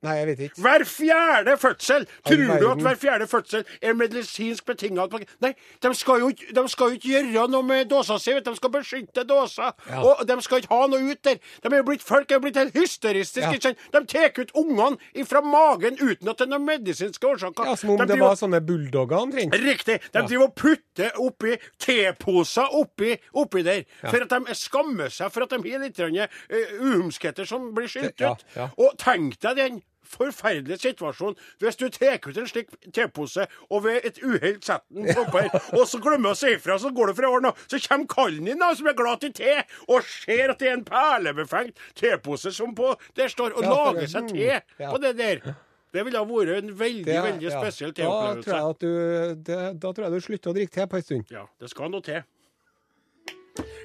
Nei, 0.02 0.16
jeg 0.18 0.28
vet 0.32 0.40
ikke. 0.48 0.62
Hver 0.66 0.84
fjerde 0.90 1.54
fødsel! 1.62 2.08
Tror 2.26 2.60
du 2.62 2.70
at 2.72 2.80
hver 2.82 2.96
fjerde 2.98 3.28
fødsel 3.30 3.66
er 3.82 3.94
medisinsk 3.94 4.66
betinget? 4.66 5.14
Nei, 5.42 5.52
de 5.84 5.92
skal 5.94 6.24
jo, 6.24 6.32
de 6.56 6.64
skal 6.74 6.90
jo 6.90 6.98
ikke 6.98 7.22
gjøre 7.36 7.48
noe 7.54 7.66
med 7.66 7.90
dåsa 7.92 8.18
si. 8.18 8.34
De 8.34 8.54
skal 8.58 8.74
beskytte 8.74 9.24
dåsa. 9.30 9.70
Ja. 9.90 10.02
Og 10.02 10.24
de 10.26 10.38
skal 10.42 10.64
ikke 10.64 10.74
ha 10.74 10.88
noe 10.90 11.12
ut 11.12 11.22
der. 11.28 11.38
De 11.62 11.70
er 11.70 11.78
jo 11.84 11.86
blitt, 11.92 12.06
folk 12.06 12.32
er 12.32 12.40
jo 12.40 12.46
blitt 12.48 12.58
helt 12.58 12.80
hysteristiske. 12.80 13.60
Ja. 13.62 13.74
De 13.94 14.02
tar 14.10 14.34
ut 14.42 14.56
ungene 14.58 15.28
fra 15.30 15.44
magen 15.46 16.00
uten 16.02 16.34
at 16.34 16.42
det 16.42 16.48
er 16.48 16.52
noen 16.56 16.66
medisinske 16.66 17.30
årsaker. 17.36 17.70
Ja, 17.70 17.78
Som 17.78 17.94
om 17.94 18.02
De 18.02 18.10
det 18.10 18.18
var 18.24 18.42
sånne 18.42 18.64
bulldogger 18.66 19.28
omtrent. 19.28 19.54
Riktig. 19.62 20.00
De 20.10 20.26
driver 20.26 20.48
og 20.50 20.58
putter 20.58 21.22
oppi 21.22 21.60
teposer 21.78 22.74
oppi, 22.82 23.14
oppi 23.38 23.62
der. 23.70 23.86
For 24.02 24.26
at 24.26 24.34
de 24.34 24.58
skammer 24.58 25.14
seg 25.14 25.30
for 25.30 25.46
at 25.46 25.54
de 25.54 25.62
har 25.70 25.86
litt 25.86 26.02
uh, 26.02 26.68
uhumskheter 26.82 27.46
som 27.46 27.70
blir 27.78 27.92
skilt 27.92 28.18
ut. 28.18 28.46
Og 28.82 28.98
tenk 28.98 29.38
deg 29.46 29.62
den 29.62 29.82
forferdelige 30.08 30.78
situasjon 30.82 31.36
hvis 31.62 31.78
du 31.80 31.86
tar 31.94 32.18
ut 32.28 32.38
en 32.42 32.48
slik 32.50 32.70
tepose 32.94 33.46
og 33.70 33.84
ved 33.86 34.06
et 34.10 34.18
uhell 34.24 34.58
setter 34.64 34.84
den 34.92 35.10
oppå 35.22 35.42
her, 35.46 35.56
og 35.78 35.86
så 35.88 36.00
glemmer 36.04 36.34
å 36.34 36.38
si 36.40 36.54
ifra, 36.58 36.78
så 36.82 36.92
går 36.96 37.12
det 37.12 37.18
fra 37.22 37.30
årene, 37.32 37.54
så 37.70 37.80
kommer 37.88 38.08
kallen 38.12 38.46
din 38.50 38.60
da, 38.62 38.72
som 38.76 38.88
er 38.92 38.98
glad 38.98 39.22
til 39.24 39.34
te, 39.38 39.58
og 39.88 40.04
ser 40.08 40.52
at 40.56 40.60
det 40.62 40.72
er 40.72 40.78
en 40.80 40.86
perlebefengt 40.88 41.78
tepose 42.00 42.52
som 42.56 42.74
på 42.78 42.94
der 43.18 43.32
står 43.32 43.54
og 43.58 43.64
Ja, 43.68 43.76
lager 43.76 44.08
seg 44.12 44.28
mm, 44.30 44.34
te 44.34 44.50
ja. 44.84 44.90
på 44.92 44.98
det 45.04 45.14
der. 45.20 45.44
Det 45.92 46.06
ville 46.08 46.20
ha 46.22 46.24
vært 46.24 46.54
en 46.62 46.70
veldig 46.80 47.04
Det- 47.06 47.24
veldig 47.26 47.50
ja. 47.50 47.58
spesiell 47.60 47.92
Da 47.92 48.04
tror 48.04 48.44
teopplevelse. 48.44 48.60
jeg 48.62 48.78
du, 48.80 49.42
det, 49.50 49.58
da 49.84 49.90
tror 49.92 50.06
jeg 50.08 50.14
du 50.14 50.22
slutter 50.28 50.52
å 50.54 50.56
drikke 50.56 50.72
te 50.78 50.86
på 50.88 50.96
en 51.02 51.04
stund. 51.04 51.34
Ja, 51.36 51.42
det 51.60 51.70
skal 51.74 51.92
noe 51.92 52.02
til. 52.06 52.22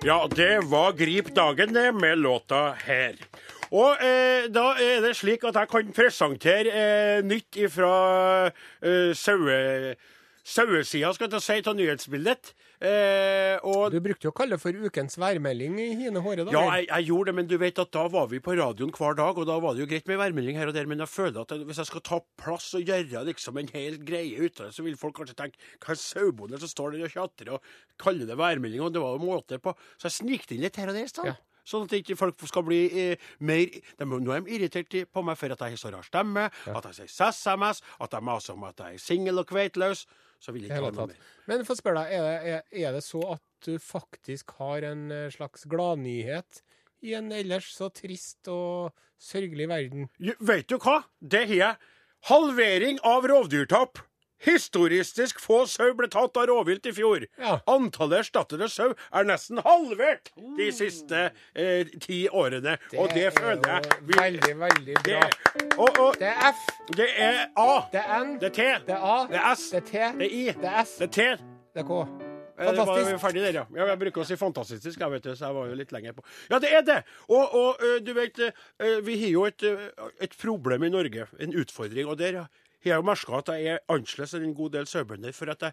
Ja, 0.07 0.21
det 0.31 0.53
var 0.71 0.93
Grip 0.95 1.33
dagen, 1.35 1.73
det, 1.75 1.89
med 1.99 2.19
låta 2.23 2.77
her. 2.87 3.17
Og 3.77 4.03
eh, 4.05 4.47
da 4.53 4.71
er 4.81 5.03
det 5.05 5.15
slik 5.19 5.45
at 5.45 5.59
jeg 5.61 5.69
kan 5.73 5.95
presentere 5.97 6.73
eh, 6.73 7.25
nytt 7.27 7.65
fra 7.77 7.95
eh, 8.49 9.11
saue... 9.17 9.97
Sauesida, 10.47 11.09
skal 11.11 11.33
jeg 11.35 11.43
si, 11.43 11.55
av 11.67 11.75
nyhetsbildet. 11.75 12.53
Eh, 12.87 13.57
og 13.67 13.91
Du 13.91 13.97
brukte 14.05 14.29
jo 14.29 14.31
å 14.31 14.37
kalle 14.37 14.55
det 14.55 14.63
for 14.63 14.77
ukens 14.79 15.17
værmelding 15.19 15.75
i 15.83 15.87
hine 15.99 16.21
håre 16.23 16.45
dager. 16.45 16.55
ja, 16.55 16.77
jeg, 16.77 16.87
jeg 16.87 17.09
gjorde 17.09 17.33
det, 17.33 17.35
men 17.41 17.49
du 17.51 17.57
vet 17.59 17.81
at 17.83 17.91
da 17.97 18.05
var 18.13 18.29
vi 18.31 18.39
på 18.45 18.55
radioen 18.55 18.93
hver 18.95 19.17
dag, 19.19 19.41
og 19.43 19.49
da 19.49 19.57
var 19.65 19.75
det 19.75 19.83
jo 19.83 19.89
greit 19.91 20.07
med 20.07 20.21
værmelding 20.21 20.61
her 20.61 20.71
og 20.71 20.77
der, 20.77 20.87
men 20.87 21.03
jeg 21.03 21.11
føler 21.11 21.41
at 21.43 21.57
hvis 21.67 21.81
jeg 21.83 21.91
skal 21.91 22.05
ta 22.07 22.21
plass 22.39 22.69
og 22.79 22.87
gjøre 22.87 23.25
liksom 23.27 23.59
en 23.59 23.73
hel 23.75 23.99
greie 24.07 24.39
ut 24.39 24.63
av 24.63 24.69
det, 24.69 24.77
så 24.77 24.87
vil 24.87 24.95
folk 25.01 25.19
kanskje 25.19 25.35
tenke 25.41 25.59
hva 25.83 25.97
er 25.97 26.03
sauebonde 26.05 26.63
som 26.63 26.71
står 26.77 26.95
der 26.95 27.09
og 27.09 27.17
tjatrer 27.17 27.53
og 27.57 27.69
kaller 28.07 28.31
det 28.31 28.39
værmelding, 28.39 28.87
og 28.87 28.95
det 28.95 29.03
var 29.03 29.19
jo 29.19 29.27
måte 29.27 29.59
på. 29.67 29.75
Så 29.99 30.13
jeg 30.13 30.19
snikte 30.21 30.55
inn 30.55 30.63
litt 30.63 30.79
her 30.79 30.95
og 30.95 31.01
der, 31.01 31.11
sånn. 31.11 31.33
Ja. 31.33 31.56
Sånn 31.67 31.87
at 31.89 31.97
ikke 31.99 32.17
folk 32.19 32.45
skal 32.47 32.65
bli 32.67 32.83
eh, 32.95 33.25
mer 33.43 33.67
de, 33.67 34.07
Nå 34.07 34.35
er 34.35 34.45
de 34.47 34.55
irritert 34.55 34.95
på 35.11 35.25
meg 35.27 35.39
for 35.41 35.55
at 35.55 35.65
jeg 35.65 35.75
har 35.75 35.81
så 35.81 35.91
rar 35.95 36.07
stemme, 36.07 36.47
at 36.71 36.87
jeg 36.93 37.11
sier 37.11 37.33
SMS, 37.35 37.83
at 38.03 38.15
jeg 38.15 38.27
maser 38.29 38.55
om 38.55 38.69
at 38.69 38.85
jeg 38.85 39.01
er 39.01 39.03
singel 39.03 39.43
og 39.43 39.49
kveitløs. 39.51 40.07
Så 40.43 40.53
vil 40.53 40.67
jeg 40.67 40.71
ikke 40.71 40.85
ha 40.85 40.93
noe 40.93 41.09
mer. 41.11 41.29
Men 41.49 41.65
få 41.67 41.75
spørre 41.79 42.05
deg, 42.05 42.15
er 42.19 42.25
det, 42.27 42.55
er, 42.55 42.87
er 42.87 42.97
det 42.99 43.03
så 43.07 43.23
at 43.35 43.43
du 43.67 43.79
faktisk 43.83 44.53
har 44.61 44.85
en 44.87 45.09
eh, 45.11 45.29
slags 45.35 45.67
gladnyhet 45.71 46.63
i 47.07 47.15
en 47.19 47.33
ellers 47.35 47.71
så 47.75 47.89
trist 47.95 48.49
og 48.53 48.93
sørgelig 49.19 49.69
verden? 49.71 50.11
Vet 50.21 50.69
du 50.71 50.77
hva? 50.79 51.01
Det 51.21 51.47
har 51.51 51.59
jeg. 51.61 51.93
Halvering 52.31 53.01
av 53.07 53.27
rovdyrtap. 53.31 54.01
Historistisk 54.45 55.39
få 55.41 55.63
sau 55.71 55.95
ble 55.97 56.09
tatt 56.13 56.37
av 56.37 56.47
rovvilt 56.51 56.85
i 56.87 56.93
fjor. 56.93 57.25
Ja. 57.41 57.55
Antallet 57.73 58.27
erstattede 58.27 58.69
sau 58.69 58.91
er 58.93 59.25
nesten 59.29 59.63
halvert 59.65 60.29
de 60.59 60.69
siste 60.77 61.31
eh, 61.57 61.89
ti 62.05 62.27
årene. 62.29 62.77
og 62.99 63.15
det 63.17 63.31
føler 63.39 63.65
jeg 63.65 63.81
er 63.81 63.97
jo 63.97 64.21
veldig, 64.21 64.55
veldig 64.61 64.99
det, 65.07 65.17
bra. 65.17 65.65
og, 65.79 66.01
og, 66.05 66.21
Det 66.21 66.29
er 66.29 66.53
F, 66.53 66.67
det 66.97 67.09
er 67.17 67.43
A. 67.57 67.71
det 67.93 68.03
er 68.05 68.25
N, 68.25 68.37
Det 68.41 68.51
er 68.51 68.57
T. 68.59 68.69
det 68.87 68.95
er 68.99 69.09
A, 69.09 69.17
Det 69.31 69.41
er 69.41 69.55
S. 69.55 69.67
det 69.73 69.81
er 69.83 69.87
T, 69.91 69.93
Det 70.21 70.29
er 70.29 70.37
I. 70.43 70.45
det 70.53 70.71
er 70.73 70.81
S, 70.85 70.97
Det 71.01 71.09
er 71.09 71.15
T. 71.17 71.45
det 71.75 71.85
er 71.85 71.89
K. 71.89 72.01
Fantastisk. 72.57 72.89
var 72.89 73.13
vi 73.13 73.19
ferdig 73.21 73.43
der, 73.45 73.53
ja. 73.59 73.65
ja. 73.77 73.87
Jeg 73.91 73.99
bruker 74.01 74.23
å 74.23 74.25
si 74.25 74.37
fantastisk, 74.41 75.01
jeg 75.01 75.13
vet 75.13 75.27
det, 75.29 75.35
så 75.37 75.51
jeg 75.51 75.57
var 75.59 75.67
jo 75.69 75.75
litt 75.77 75.91
lenger 75.93 76.15
på. 76.17 76.23
Ja, 76.49 76.61
det 76.63 76.71
er 76.73 76.85
det! 76.87 77.03
Og, 77.29 77.53
og 77.53 77.83
du 78.01 78.15
vet, 78.17 78.41
vi 79.05 79.17
har 79.21 79.29
jo 79.35 79.43
et, 79.45 79.67
et 80.25 80.37
problem 80.41 80.87
i 80.89 80.93
Norge, 80.95 81.27
en 81.37 81.53
utfordring. 81.53 82.09
Og 82.09 82.17
der 82.17 82.47
har 82.93 83.01
jeg 83.01 83.07
merka 83.09 83.39
at 83.39 83.49
jeg 83.55 83.67
er 83.77 83.85
annerledes 83.89 84.35
enn 84.35 84.45
en 84.51 84.55
god 84.55 84.73
del 84.77 84.87
sauebønder. 84.87 85.33
For 85.37 85.51
at 85.51 85.63
jeg, 85.67 85.73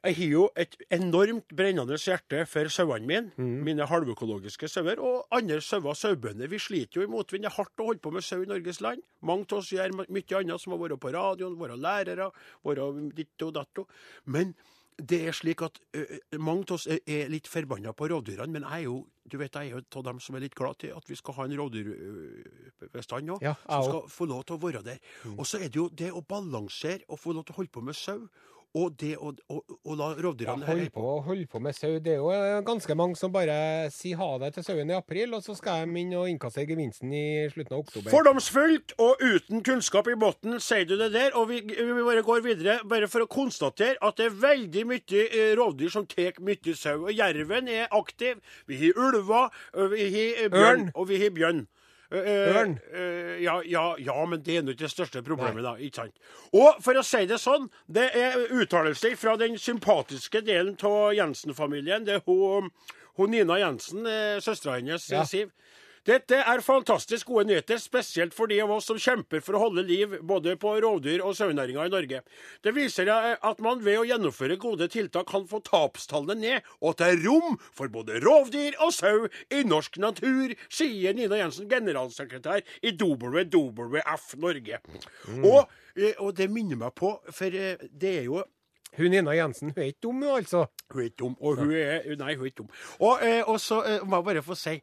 jeg 0.00 0.16
har 0.16 0.30
jo 0.32 0.44
et 0.56 0.76
enormt 0.96 1.52
brennende 1.52 1.98
hjerte 2.00 2.46
for 2.48 2.68
sauene 2.72 3.06
mine, 3.06 3.32
Mm. 3.36 3.62
mine 3.66 3.86
halvøkologiske 3.86 4.68
sauer, 4.68 4.98
og 4.98 5.26
andre 5.30 5.60
sauer, 5.60 5.94
sauebønder. 5.94 6.48
Vi 6.48 6.58
sliter 6.58 7.00
jo 7.00 7.06
i 7.06 7.10
motvind. 7.10 7.44
Det 7.44 7.50
er 7.52 7.56
hardt 7.58 7.76
å 7.78 7.86
holde 7.90 8.00
på 8.00 8.12
med 8.12 8.22
sau 8.24 8.40
i 8.42 8.46
Norges 8.48 8.80
land. 8.80 9.02
Mange 9.22 9.44
av 9.52 9.58
oss 9.58 9.70
gjør 9.72 9.92
mye 10.08 10.36
annet, 10.40 10.60
som 10.60 10.72
har 10.72 10.80
vært 10.80 11.00
på 11.00 11.12
radioen, 11.12 11.58
vært 11.60 11.78
lærere, 11.78 12.30
vært 12.64 13.14
ditt 13.14 13.42
og 13.42 13.54
datto. 13.54 13.86
Men 14.24 14.54
det 14.98 15.20
er 15.28 15.36
slik 15.36 15.62
at 15.64 15.78
ø, 15.96 16.04
mange 16.38 16.66
av 16.68 16.76
oss 16.76 16.86
er, 16.90 17.00
er 17.08 17.30
litt 17.32 17.48
forbanna 17.48 17.92
på 17.96 18.08
rovdyrene, 18.10 18.52
men 18.52 18.66
jeg 18.66 18.82
er 18.82 18.88
jo 18.88 18.98
du 19.30 19.36
vet, 19.38 19.54
jeg 19.54 19.70
er 19.70 19.76
jo 19.78 20.00
av 20.00 20.04
dem 20.08 20.18
som 20.20 20.34
er 20.34 20.42
litt 20.42 20.56
glad 20.58 20.80
til 20.82 20.94
at 20.96 21.06
vi 21.06 21.14
skal 21.14 21.36
ha 21.36 21.44
en 21.46 21.54
rovdyrbestand 21.60 23.30
òg. 23.36 23.44
Ja, 23.44 23.54
som 23.68 23.84
skal 23.86 24.08
få 24.10 24.26
lov 24.26 24.42
til 24.48 24.56
å 24.56 24.62
være 24.64 24.82
der. 24.82 24.98
Og 25.36 25.46
så 25.46 25.60
er 25.60 25.68
det 25.70 25.78
jo 25.78 25.86
det 25.86 26.10
å 26.10 26.22
balansere 26.26 27.06
og 27.08 27.20
få 27.22 27.36
lov 27.36 27.46
til 27.46 27.54
å 27.54 27.60
holde 27.60 27.74
på 27.76 27.84
med 27.86 27.94
sau, 27.94 28.24
og 28.78 28.94
det 29.00 29.16
å, 29.18 29.32
la 29.98 30.10
Ja, 30.14 30.52
holde, 30.54 30.66
hold 30.68 30.90
på 30.94 31.02
og 31.02 31.24
hold 31.26 31.46
på 31.50 31.60
med 31.62 31.74
sau. 31.74 31.96
Det 31.98 32.12
er 32.14 32.20
jo 32.20 32.28
eh, 32.30 32.60
ganske 32.66 32.94
mange 32.98 33.18
som 33.18 33.32
bare 33.34 33.88
sier 33.90 34.20
ha 34.20 34.28
det 34.42 34.52
til 34.54 34.66
sauen 34.66 34.92
i 34.92 34.94
april, 34.94 35.34
og 35.34 35.42
så 35.42 35.56
skal 35.58 35.88
de 35.90 36.02
inn 36.04 36.12
og 36.18 36.28
innkassere 36.30 36.68
gevinsten 36.70 37.10
i 37.16 37.24
slutten 37.50 37.74
av 37.74 37.82
oktober. 37.82 38.12
Fordomsfullt 38.14 38.94
og 39.02 39.24
uten 39.24 39.64
kunnskap 39.66 40.06
i 40.12 40.14
bunnen, 40.20 40.60
sier 40.62 40.86
du 40.86 40.94
det 41.00 41.10
der. 41.16 41.34
Og 41.40 41.48
vi, 41.50 41.60
vi 41.66 42.06
bare 42.06 42.22
går 42.26 42.44
videre, 42.46 42.78
bare 42.86 43.10
for 43.10 43.26
å 43.26 43.30
konstatere 43.30 43.98
at 44.06 44.20
det 44.20 44.28
er 44.30 44.38
veldig 44.46 44.86
mye 44.92 45.26
eh, 45.26 45.52
rovdyr 45.58 45.90
som 45.96 46.06
tar 46.10 46.38
mye 46.38 46.76
sau. 46.78 47.08
Jerven 47.10 47.68
er 47.70 47.90
aktiv. 47.90 48.38
Vi 48.70 48.78
har 48.84 49.02
ulver, 49.02 49.50
vi 49.96 50.06
har 50.14 50.44
eh, 50.46 50.50
bjørn, 50.52 50.86
Ørn. 50.86 50.90
og 50.94 51.10
vi 51.10 51.18
har 51.24 51.34
bjørn. 51.34 51.66
Eh, 52.10 52.56
Ørn. 52.56 52.72
eh, 52.92 53.36
ja, 53.44 53.60
ja, 53.64 53.94
ja, 54.02 54.26
men 54.26 54.40
det 54.42 54.56
er 54.58 54.62
nå 54.66 54.72
ikke 54.74 54.88
det 54.88 54.90
største 54.90 55.22
problemet, 55.22 55.62
da. 55.62 55.76
ikke 55.78 56.00
sant? 56.02 56.16
Og 56.52 56.80
for 56.82 56.98
å 56.98 57.04
si 57.06 57.20
det 57.30 57.38
sånn, 57.38 57.68
det 57.86 58.08
er 58.18 58.48
uttalelser 58.50 59.14
fra 59.16 59.36
den 59.38 59.54
sympatiske 59.58 60.42
delen 60.42 60.74
av 60.82 61.12
Jensen-familien. 61.14 62.04
Det 62.08 62.16
er 62.18 62.24
hun, 62.26 62.70
hun 63.16 63.30
Nina 63.30 63.60
Jensen, 63.62 64.02
eh, 64.06 64.40
søstera 64.42 64.80
hennes, 64.80 65.06
Ja. 65.10 65.22
Siv. 65.24 65.52
Dette 66.10 66.40
er 66.42 66.58
fantastisk 66.64 67.28
gode 67.30 67.44
nyheter, 67.46 67.78
spesielt 67.78 68.32
for 68.34 68.50
de 68.50 68.56
av 68.64 68.70
oss 68.74 68.88
som 68.90 68.98
kjemper 68.98 69.42
for 69.46 69.54
å 69.54 69.60
holde 69.62 69.84
liv 69.86 70.16
både 70.26 70.56
på 70.58 70.72
rovdyr- 70.82 71.22
og 71.22 71.36
sauenæringa 71.38 71.84
i 71.86 71.92
Norge. 71.92 72.22
Det 72.66 72.72
viser 72.74 73.06
eh, 73.12 73.36
at 73.46 73.60
man 73.62 73.78
ved 73.84 74.00
å 74.00 74.06
gjennomføre 74.08 74.56
gode 74.58 74.88
tiltak 74.90 75.28
kan 75.30 75.44
få 75.46 75.60
tapstallene 75.68 76.34
ned, 76.40 76.70
og 76.80 76.96
at 76.96 77.02
det 77.02 77.10
er 77.12 77.22
rom 77.28 77.54
for 77.68 77.92
både 77.94 78.18
rovdyr 78.24 78.74
og 78.82 78.90
sau 78.96 79.28
i 79.54 79.60
norsk 79.62 80.00
natur, 80.02 80.56
sier 80.66 81.14
Nina 81.14 81.38
Jensen, 81.38 81.68
generalsekretær 81.70 82.64
i 82.82 82.90
WWF 82.90 84.32
Norge. 84.42 84.80
Og, 85.36 85.76
eh, 85.94 86.16
og 86.18 86.32
det 86.40 86.48
minner 86.50 86.80
meg 86.80 86.96
på, 86.98 87.12
for 87.30 87.54
eh, 87.54 87.86
det 87.92 88.16
er 88.22 88.26
jo 88.26 88.42
Hun 88.98 89.12
Nina 89.14 89.30
Jensen 89.38 89.70
hun 89.70 89.78
er 89.78 89.92
ikke 89.92 90.08
dum, 90.08 90.24
altså. 90.26 90.64
hun 90.90 91.04
er 91.04 91.06
ikke 91.06 91.22
dum. 91.22 91.36
Og 91.38 91.60
hun 91.60 91.70
er 91.70 92.02
Nei, 92.18 92.34
hun 92.34 92.48
er 92.48 92.50
ikke 92.50 92.64
dum. 92.64 92.72
Og, 92.98 93.22
og 93.46 93.60
så 93.62 93.78
må 94.02 94.18
jeg 94.18 94.26
bare 94.26 94.42
få 94.42 94.56
si 94.58 94.74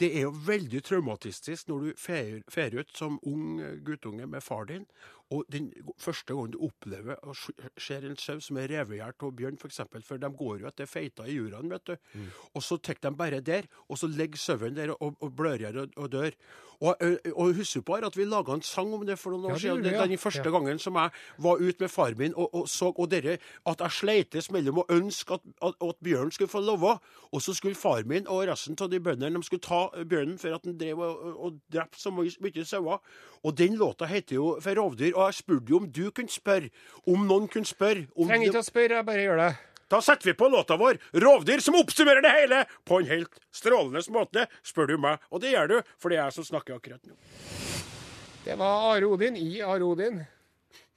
det 0.00 0.10
er 0.16 0.26
jo 0.26 0.34
veldig 0.46 0.80
traumatistisk 0.86 1.68
når 1.68 1.84
du 1.84 1.90
fer 2.00 2.76
ut 2.78 2.92
som 2.96 3.18
ung 3.28 3.60
guttunge 3.84 4.26
med 4.26 4.44
far 4.44 4.64
din, 4.70 4.86
og 5.30 5.44
den 5.52 5.68
første 5.98 6.34
gangen 6.34 6.54
du 6.54 6.58
opplever 6.66 7.18
og 7.22 7.36
ser 7.78 8.06
en 8.06 8.16
sau 8.18 8.40
som 8.42 8.58
er 8.58 8.70
revet 8.72 9.02
av 9.04 9.34
bjørn, 9.36 9.58
f.eks., 9.60 9.82
for, 9.86 10.02
for 10.06 10.22
de 10.22 10.30
går 10.34 10.64
jo 10.64 10.70
etter 10.70 10.90
feita 10.90 11.26
i 11.28 11.36
jurene, 11.36 11.70
vet 11.70 11.92
du. 11.92 12.24
Og 12.54 12.64
så 12.66 12.80
tar 12.82 12.98
de 13.02 13.14
bare 13.14 13.38
der, 13.44 13.68
og 13.88 14.00
så 14.00 14.10
ligger 14.10 14.42
sauen 14.42 14.74
der 14.74 14.90
og, 14.96 15.14
og 15.20 15.36
blør 15.36 15.68
og, 15.70 15.94
og 15.96 16.10
dør. 16.12 16.34
Og, 16.80 16.96
og 17.36 17.54
husker 17.54 17.82
på 17.84 17.98
at 18.00 18.16
vi 18.16 18.24
laga 18.24 18.54
en 18.56 18.62
sang 18.64 18.94
om 18.96 19.02
det 19.06 19.18
for 19.20 19.34
noen 19.34 19.50
år 19.50 19.58
ja, 19.58 19.58
siden. 19.58 19.84
Ja. 19.84 20.06
Den 20.08 20.18
første 20.18 20.50
gangen 20.50 20.78
som 20.80 20.96
jeg 20.96 21.10
var 21.44 21.60
ute 21.60 21.84
med 21.84 21.90
far 21.92 22.14
min 22.16 22.32
og, 22.34 22.54
og 22.54 22.68
så 22.68 22.88
og 22.88 23.10
dere, 23.12 23.36
at 23.68 23.82
jeg 23.84 23.96
sleites 23.98 24.48
mellom 24.50 24.80
å 24.80 24.86
ønske 24.88 25.36
at, 25.36 25.44
at, 25.60 25.76
at 25.84 26.00
bjørnen 26.00 26.32
skulle 26.32 26.48
få 26.48 26.62
leve, 26.64 26.94
og 27.30 27.42
så 27.44 27.54
skulle 27.54 27.76
far 27.76 28.06
min 28.08 28.28
og 28.28 28.46
resten 28.48 28.78
av 28.80 28.88
de 28.88 29.00
bøndene 29.00 29.36
de 29.36 29.44
skulle 29.44 29.66
ta 29.66 30.04
bjørnen 30.08 30.38
for 30.40 30.56
at 30.56 30.64
den 30.64 30.78
drev 30.80 31.04
og, 31.04 31.26
og, 31.36 31.60
drepte 31.68 32.00
så 32.00 32.14
mye 32.16 32.64
sauer. 32.64 33.04
Og 33.44 33.56
den 33.56 33.76
låta 33.76 34.08
heter 34.08 34.34
jo 34.34 34.56
'For 34.60 34.74
rovdyr', 34.74 35.16
og 35.20 35.30
jeg 35.30 35.40
spurte 35.42 35.72
jo 35.72 35.80
om 35.82 35.88
du 35.90 36.04
kunne 36.10 36.32
spørre, 36.32 36.70
om 37.06 37.26
noen 37.28 37.48
kunne 37.52 37.68
spørre 37.68 38.06
om 38.16 38.30
Trenger 38.30 38.50
ikke 38.50 38.62
å 38.62 38.66
spørre, 38.70 39.00
jeg 39.00 39.08
bare 39.08 39.26
gjør 39.26 39.42
det. 39.44 39.50
Da 39.90 39.98
setter 40.06 40.30
vi 40.30 40.36
på 40.38 40.48
låta 40.48 40.76
vår 40.78 41.00
'Rovdyr', 41.12 41.60
som 41.60 41.74
oppsummerer 41.74 42.22
det 42.22 42.30
hele 42.30 42.64
på 42.86 43.00
en 43.00 43.08
helt 43.10 43.40
strålende 43.50 44.02
måte, 44.14 44.46
spør 44.62 44.86
du 44.86 44.98
meg. 44.98 45.18
Og 45.30 45.42
det 45.42 45.50
gjør 45.50 45.68
du, 45.68 45.78
for 45.98 46.08
det 46.10 46.18
er 46.18 46.28
jeg 46.28 46.38
som 46.38 46.46
snakker 46.46 46.78
akkurat 46.78 47.02
nå. 47.06 47.16
Det 48.44 48.54
var 48.58 48.94
Are 48.94 49.06
Odin 49.06 49.36
i 49.36 49.60
Are 49.60 49.84
Odin. 49.84 50.22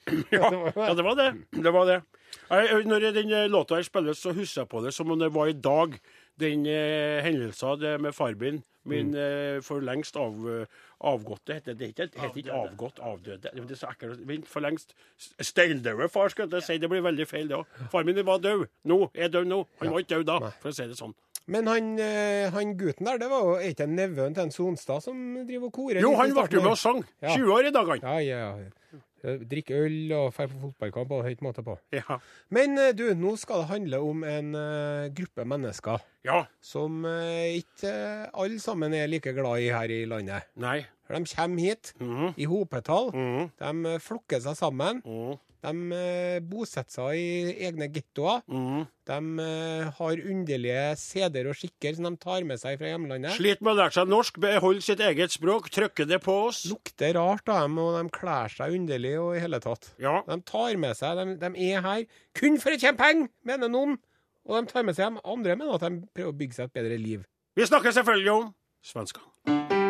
Ja, 0.32 0.50
ja, 0.76 0.94
det 0.94 1.04
var 1.04 1.16
det. 1.16 1.30
Det 1.64 1.72
var 1.74 1.86
det. 1.88 2.02
Jeg, 2.50 2.84
når 2.86 3.12
den 3.16 3.32
eh, 3.32 3.48
låta 3.50 3.76
her 3.76 3.86
spilles, 3.88 4.20
så 4.20 4.34
husker 4.36 4.62
jeg 4.62 4.70
på 4.70 4.82
det 4.84 4.92
som 4.94 5.12
om 5.12 5.20
det 5.20 5.30
var 5.34 5.48
i 5.48 5.56
dag. 5.56 5.96
Den 6.40 6.66
eh, 6.68 7.24
hendelsen 7.24 8.02
med 8.02 8.14
far 8.14 8.36
min, 8.36 8.64
min 8.90 9.14
eh, 9.16 9.60
for 9.64 9.84
lengst 9.84 10.18
av, 10.20 10.38
eh, 10.50 10.82
avgåtte 11.04 11.58
heter 11.58 11.78
det 11.80 11.92
ikke, 11.94 12.10
heter 12.20 12.40
ikke 12.42 12.56
avgått, 12.58 13.02
avdøde. 13.04 13.52
Det 13.54 13.76
er 13.76 13.80
så 13.80 13.92
ekkelt. 13.92 14.24
Vent, 14.28 14.48
for 14.50 14.66
lengst 14.66 14.96
steindøde 15.40 16.10
far, 16.12 16.32
skal 16.34 16.52
jeg 16.52 16.68
si. 16.68 16.80
Det 16.82 16.90
blir 16.92 17.04
veldig 17.06 17.28
feil, 17.30 17.48
det 17.52 17.60
òg. 17.60 17.78
Far 17.92 18.08
min 18.08 18.20
var 18.26 18.42
død. 18.44 18.66
Nå 18.90 19.00
er 19.14 19.32
død 19.34 19.48
nå. 19.52 19.64
Han 19.82 19.94
var 19.94 20.04
ikke 20.04 20.18
død 20.18 20.28
da, 20.32 20.54
for 20.60 20.72
å 20.72 20.76
si 20.76 20.88
det 20.90 21.00
sånn. 21.00 21.16
Men 21.46 21.68
han, 21.68 22.00
eh, 22.00 22.52
han 22.54 22.78
gutten 22.80 23.08
der, 23.10 23.18
det 23.20 23.28
var 23.32 23.44
jo 23.44 23.56
ikke 23.68 23.88
nevøen 23.92 24.36
til 24.36 24.46
en 24.46 24.54
Sonstad 24.54 25.04
som 25.04 25.18
driver 25.44 25.68
og 25.68 25.74
korer? 25.76 26.00
Jo, 26.00 26.14
han 26.16 26.32
ble 26.32 26.48
jo 26.52 26.62
med 26.64 26.72
og 26.72 26.80
sang. 26.80 27.04
20 27.20 27.52
år 27.52 27.68
i 27.68 27.74
dag, 27.76 27.92
han. 27.92 28.06
Ja, 28.06 28.20
ja. 28.24 28.54
ja. 28.64 29.02
Drikke 29.24 29.78
øl 29.86 30.12
og 30.18 30.34
dra 30.36 30.48
på 30.52 30.60
fotballkamp 30.66 31.14
og 31.16 31.24
høyt 31.28 31.44
måte 31.46 31.64
på. 31.64 31.78
Ja. 31.96 32.18
Men 32.54 32.78
eh, 32.78 32.92
du, 32.98 33.06
nå 33.16 33.36
skal 33.40 33.64
det 33.64 33.70
handle 33.72 34.02
om 34.04 34.26
en 34.28 34.50
uh, 34.58 35.08
gruppe 35.16 35.46
mennesker 35.48 36.04
Ja. 36.28 36.44
som 36.64 37.06
uh, 37.08 37.48
ikke 37.56 37.94
alle 38.34 38.60
sammen 38.60 38.94
er 38.98 39.08
like 39.08 39.32
glad 39.36 39.64
i 39.64 39.72
her 39.72 39.94
i 39.96 40.04
landet. 40.10 40.50
Nei. 40.60 40.82
For 41.14 41.22
de 41.22 41.36
kommer 41.36 41.62
hit 41.70 41.94
mm. 42.02 42.30
i 42.36 42.50
hopetall. 42.50 43.12
Mm. 43.14 43.50
De 43.62 43.92
eh, 43.94 44.00
flokker 44.02 44.42
seg 44.44 44.58
sammen. 44.58 45.02
Mm. 45.06 45.36
De 45.64 45.96
eh, 45.96 46.40
bosetter 46.44 46.92
seg 46.92 47.20
i 47.20 47.68
egne 47.70 47.88
gettoer. 47.94 48.42
Mhm. 48.52 48.84
De 49.08 49.18
eh, 49.44 49.90
har 49.98 50.22
underlige 50.32 50.84
seder 51.00 51.48
og 51.52 51.58
skikker 51.60 51.96
som 51.96 52.08
de 52.08 52.20
tar 52.20 52.46
med 52.48 52.60
seg 52.60 52.78
fra 52.80 52.92
hjemlandet. 52.92 53.36
Sliter 53.38 53.64
med 53.64 53.76
å 53.76 53.80
lære 53.82 53.96
seg 53.98 54.12
norsk, 54.12 54.40
beholder 54.44 54.86
sitt 54.86 55.04
eget 55.04 55.36
språk, 55.36 55.70
trykke 55.76 56.08
det 56.08 56.22
på 56.24 56.36
oss. 56.48 56.64
Lukter 56.72 57.16
rart 57.20 57.52
av 57.52 57.66
dem, 57.66 57.80
og 57.84 57.98
de 58.00 58.16
kler 58.16 58.56
seg 58.56 58.80
underlig 58.80 59.14
og 59.20 59.36
i 59.38 59.44
hele 59.44 59.60
tatt. 59.64 59.92
Ja. 60.04 60.22
De 60.28 60.40
tar 60.48 60.80
med 60.80 61.00
seg, 61.00 61.20
de, 61.20 61.38
de 61.44 61.70
er 61.70 61.86
her 61.86 62.08
kun 62.40 62.60
for 62.64 62.76
å 62.76 62.80
tjene 62.80 63.00
penger, 63.00 63.32
mener 63.48 63.72
noen. 63.72 64.00
Og 64.44 64.58
de 64.60 64.72
tar 64.72 64.84
med 64.88 64.96
seg 64.98 65.08
dem. 65.08 65.22
andre, 65.24 65.56
mener 65.60 65.78
at 65.78 65.88
de 65.88 66.04
prøver 66.12 66.34
å 66.34 66.40
bygge 66.44 66.60
seg 66.60 66.68
et 66.72 66.76
bedre 66.82 67.00
liv. 67.00 67.24
Vi 67.56 67.70
snakker 67.70 67.96
selvfølgelig 67.96 68.36
om 68.36 68.52
svenskene. 68.84 69.83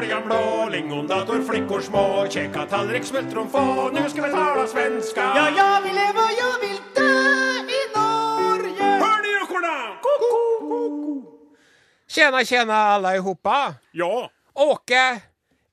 Och 0.00 0.06
hå 0.06 0.20
blå, 0.26 0.68
lingondator, 0.70 1.42
flickor 1.42 1.80
små, 1.80 2.26
käka 2.30 2.66
tallrik, 2.66 3.04
smultron 3.04 3.50
få, 3.50 3.90
nu 3.90 4.08
ska 4.08 4.22
vi 4.22 4.30
tala 4.30 4.66
svenska. 4.66 5.20
Ja, 5.20 5.50
jag 5.56 5.82
vill 5.82 5.94
leva 5.94 6.20
och 6.20 6.36
jag 6.38 6.68
vill 6.68 6.80
dö 6.94 7.02
i 7.78 7.82
Norge. 7.96 8.82
Hör 8.82 9.22
ni 9.22 9.44
ekorna? 9.44 9.96
Tjena, 12.08 12.44
tjena 12.44 12.74
allihopa! 12.74 13.74
Ja, 13.92 14.30
Åke, 14.54 15.22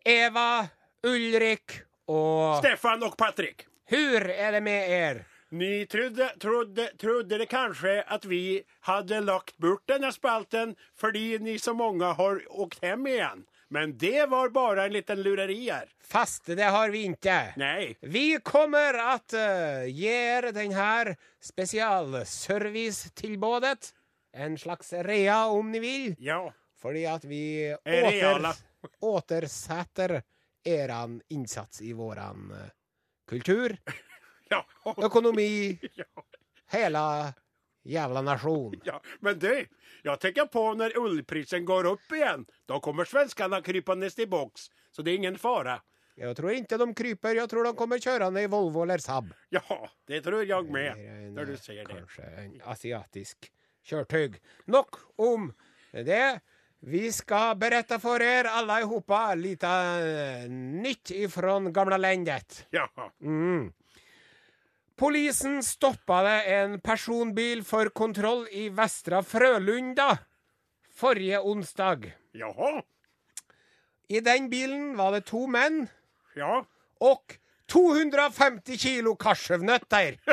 Eva, 0.06 0.68
Ulrik 1.04 1.72
og 2.08 2.58
Stefan 2.58 3.04
och 3.04 3.18
Patrik. 3.18 3.66
Hur 3.86 4.30
är 4.30 4.52
det 4.52 4.62
med 4.62 4.90
er? 4.90 5.26
Ni 5.50 5.86
trodde, 5.86 6.30
trodde, 6.40 6.88
trodde 7.02 7.38
det 7.38 7.46
kanske 7.46 8.04
att 8.08 8.26
vi 8.26 8.64
hade 8.80 9.20
lagt 9.20 9.58
bort 9.58 9.84
den 9.86 10.04
här 10.04 10.12
spalten 10.12 10.76
fordi 11.00 11.40
ni 11.40 11.60
så 11.60 11.74
många 11.74 12.06
har 12.14 12.42
åkt 12.50 12.84
hem 12.84 13.08
igen. 13.08 13.44
Men 13.70 13.98
det 13.98 14.26
var 14.30 14.50
bare 14.50 14.86
en 14.86 14.94
liten 14.94 15.22
lureri 15.22 15.70
her. 15.70 15.90
Fast 16.04 16.46
det 16.46 16.64
har 16.64 16.90
vi 16.90 17.02
ikke. 17.10 17.54
Nei. 17.60 17.96
Vi 18.02 18.40
kommer 18.44 18.94
at 19.16 19.34
uh, 19.36 19.84
ge 19.92 20.42
denne 20.56 21.16
spesialservicetilbudet. 21.44 23.94
En 24.38 24.58
slags 24.58 24.94
rea 24.94 25.46
om 25.48 25.72
ni 25.72 25.80
vil. 25.84 26.16
Ja. 26.20 26.54
Fordi 26.82 27.06
at 27.10 27.24
vi 27.26 27.66
Er 27.84 28.04
åter, 28.08 28.54
återsetter 29.02 30.22
eran 30.66 31.22
innsats 31.30 31.82
i 31.82 31.94
våran 31.94 32.52
uh, 32.52 32.58
kultur, 33.30 33.78
Ja. 34.50 34.66
økonomi, 34.98 35.80
ja. 35.96 36.06
hela 36.72 37.34
jävla 37.88 38.22
nasjon. 38.22 38.74
Ja, 38.84 39.02
men 39.20 39.40
du, 39.40 39.66
jag 40.04 40.20
tänker 40.20 40.46
på 40.46 40.74
när 40.74 40.98
ullprisen 40.98 41.66
går 41.66 41.86
upp 41.86 42.12
igen. 42.12 42.46
Då 42.66 42.80
kommer 42.80 43.06
svenskarna 43.06 43.62
krypandes 43.62 44.20
i 44.20 44.28
box. 44.28 44.62
Så 44.92 45.02
det 45.02 45.12
är 45.12 45.16
ingen 45.16 45.38
fara. 45.38 45.82
Jeg 46.18 46.36
tror 46.38 46.52
ikke 46.52 46.78
de 46.82 46.94
kryper, 46.98 47.36
jeg 47.38 47.50
tror 47.50 47.64
de 47.64 47.76
kommer 47.78 48.00
kjørende 48.02 48.42
i 48.42 48.48
Volvo 48.50 48.82
eller 48.84 48.98
Saab. 48.98 49.28
Ja, 49.54 49.62
det 50.08 50.24
tror 50.26 50.42
jeg 50.46 50.66
med. 50.74 50.98
når 51.36 51.46
du 51.46 51.58
ser 51.58 51.84
det. 51.86 51.94
Kanskje 51.94 52.24
en 52.42 52.56
asiatisk 52.66 53.52
kjørtøy. 53.86 54.34
Nok 54.66 54.98
om 55.18 55.52
det. 55.94 56.40
Vi 56.82 57.12
skal 57.12 57.56
berette 57.58 58.00
for 58.02 58.22
er 58.22 58.46
alle 58.50 58.80
i 58.82 58.86
hopa 58.90 59.34
lite 59.36 59.70
nytt 60.50 61.12
ifra 61.12 61.60
gamla 61.74 61.98
landet. 61.98 62.66
Ja, 62.72 62.88
Mm. 63.22 63.74
Polisen 64.98 65.60
stoppade 65.64 66.42
en 66.44 66.80
personbil 66.82 67.62
for 67.66 67.90
kontroll 67.94 68.48
i 68.52 68.68
Vestra 68.74 69.22
Frølunda 69.24 70.18
forrige 70.98 71.40
onsdag. 71.40 72.14
jaha, 72.32 72.82
I 74.08 74.20
den 74.20 74.50
bilen 74.50 74.96
var 74.98 75.12
det 75.12 75.26
to 75.30 75.44
menn 75.48 75.84
ja. 76.36 76.64
og 77.00 77.38
250 77.70 78.82
kilo 78.82 79.16
kasjevnøtter. 79.16 80.18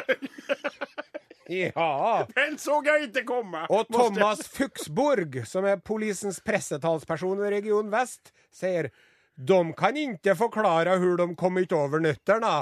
Ja. 1.45 2.25
Den 2.33 2.55
så 2.57 2.79
jeg 2.87 3.11
ikke 3.11 3.23
komme. 3.29 3.67
Og 3.69 3.85
Thomas 3.93 4.47
Fuxborg, 4.49 5.43
som 5.45 5.67
er 5.69 5.77
polisens 5.77 6.39
pressetalsperson 6.41 7.43
i 7.45 7.51
Region 7.53 7.91
Vest, 7.93 8.33
sier 8.49 8.89
de 9.37 9.59
kan 9.77 9.99
ikke 10.01 10.39
forklare 10.41 10.97
hvordan 11.03 11.35
de 11.35 11.37
kom 11.37 11.61
ikke 11.61 11.77
over 11.77 12.01
nøtterne. 12.01 12.55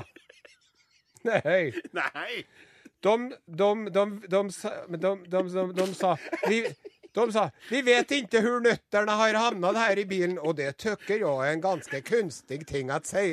Nei. 1.28 1.72
Nej. 1.92 2.44
De, 3.02 3.16
de, 3.46 3.70
de, 3.90 4.04
de, 4.30 4.30
de, 4.30 4.42
de, 4.96 5.14
de, 5.26 5.72
de 5.74 5.86
sa 5.94 6.16
vi, 6.48 6.62
de 7.12 7.24
sa 7.34 7.48
vi 7.70 7.82
vet 7.82 8.14
ikke 8.14 8.40
hvor 8.44 8.62
nøtterne 8.64 9.16
har 9.18 9.38
havnet 9.40 9.80
her 9.80 9.98
i 9.98 10.06
bilen, 10.08 10.38
og 10.38 10.56
det 10.60 10.76
tykker 10.80 11.24
jeg 11.24 11.48
er 11.48 11.56
en 11.56 11.64
ganske 11.64 12.00
kunstig 12.06 12.62
ting 12.68 12.92
å 12.94 13.00
si. 13.04 13.32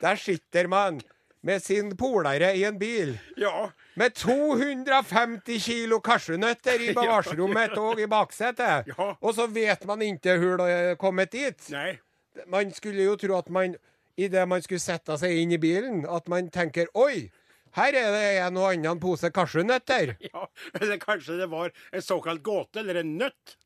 Der 0.00 0.16
sitter 0.18 0.70
man 0.72 1.00
med 1.46 1.62
sin 1.62 1.92
polare 1.96 2.50
i 2.56 2.64
en 2.66 2.78
bil 2.80 3.12
Ja, 3.38 3.68
med 3.94 4.14
250 4.18 5.60
kilo 5.62 6.00
cashewnøtter 6.00 6.82
i 6.88 6.94
bagasjerommet 6.98 7.76
og 7.78 8.00
i 8.02 8.08
baksetet. 8.10 8.90
Ja. 8.90 9.12
Og 9.20 9.34
så 9.36 9.46
vet 9.46 9.86
man 9.86 10.02
ikke 10.02 10.38
hvor 10.40 10.58
det 10.62 10.68
er 10.74 10.98
kommet 10.98 11.32
dit. 11.32 11.70
Nei. 11.74 11.98
Man 12.46 12.72
skulle 12.74 13.02
jo 13.06 13.16
tro 13.18 13.38
at 13.38 13.48
man 13.50 13.74
idet 14.18 14.48
man 14.50 14.64
skulle 14.64 14.82
sette 14.82 15.16
seg 15.20 15.36
inn 15.42 15.54
i 15.54 15.60
bilen, 15.62 16.02
at 16.10 16.28
man 16.30 16.50
tenker 16.54 16.90
oi, 16.98 17.28
her 17.76 17.94
er 17.94 18.10
det 18.14 18.26
en 18.42 18.58
og 18.58 18.72
annen 18.72 19.00
pose 19.02 19.30
cashewnøtter. 19.34 20.16
Ja, 20.32 20.46
eller 20.80 21.00
kanskje 21.02 21.38
det 21.38 21.48
var 21.52 21.72
en 21.92 22.04
såkalt 22.04 22.42
gåte, 22.42 22.82
eller 22.82 23.02
en 23.02 23.16
nøtt. 23.20 23.56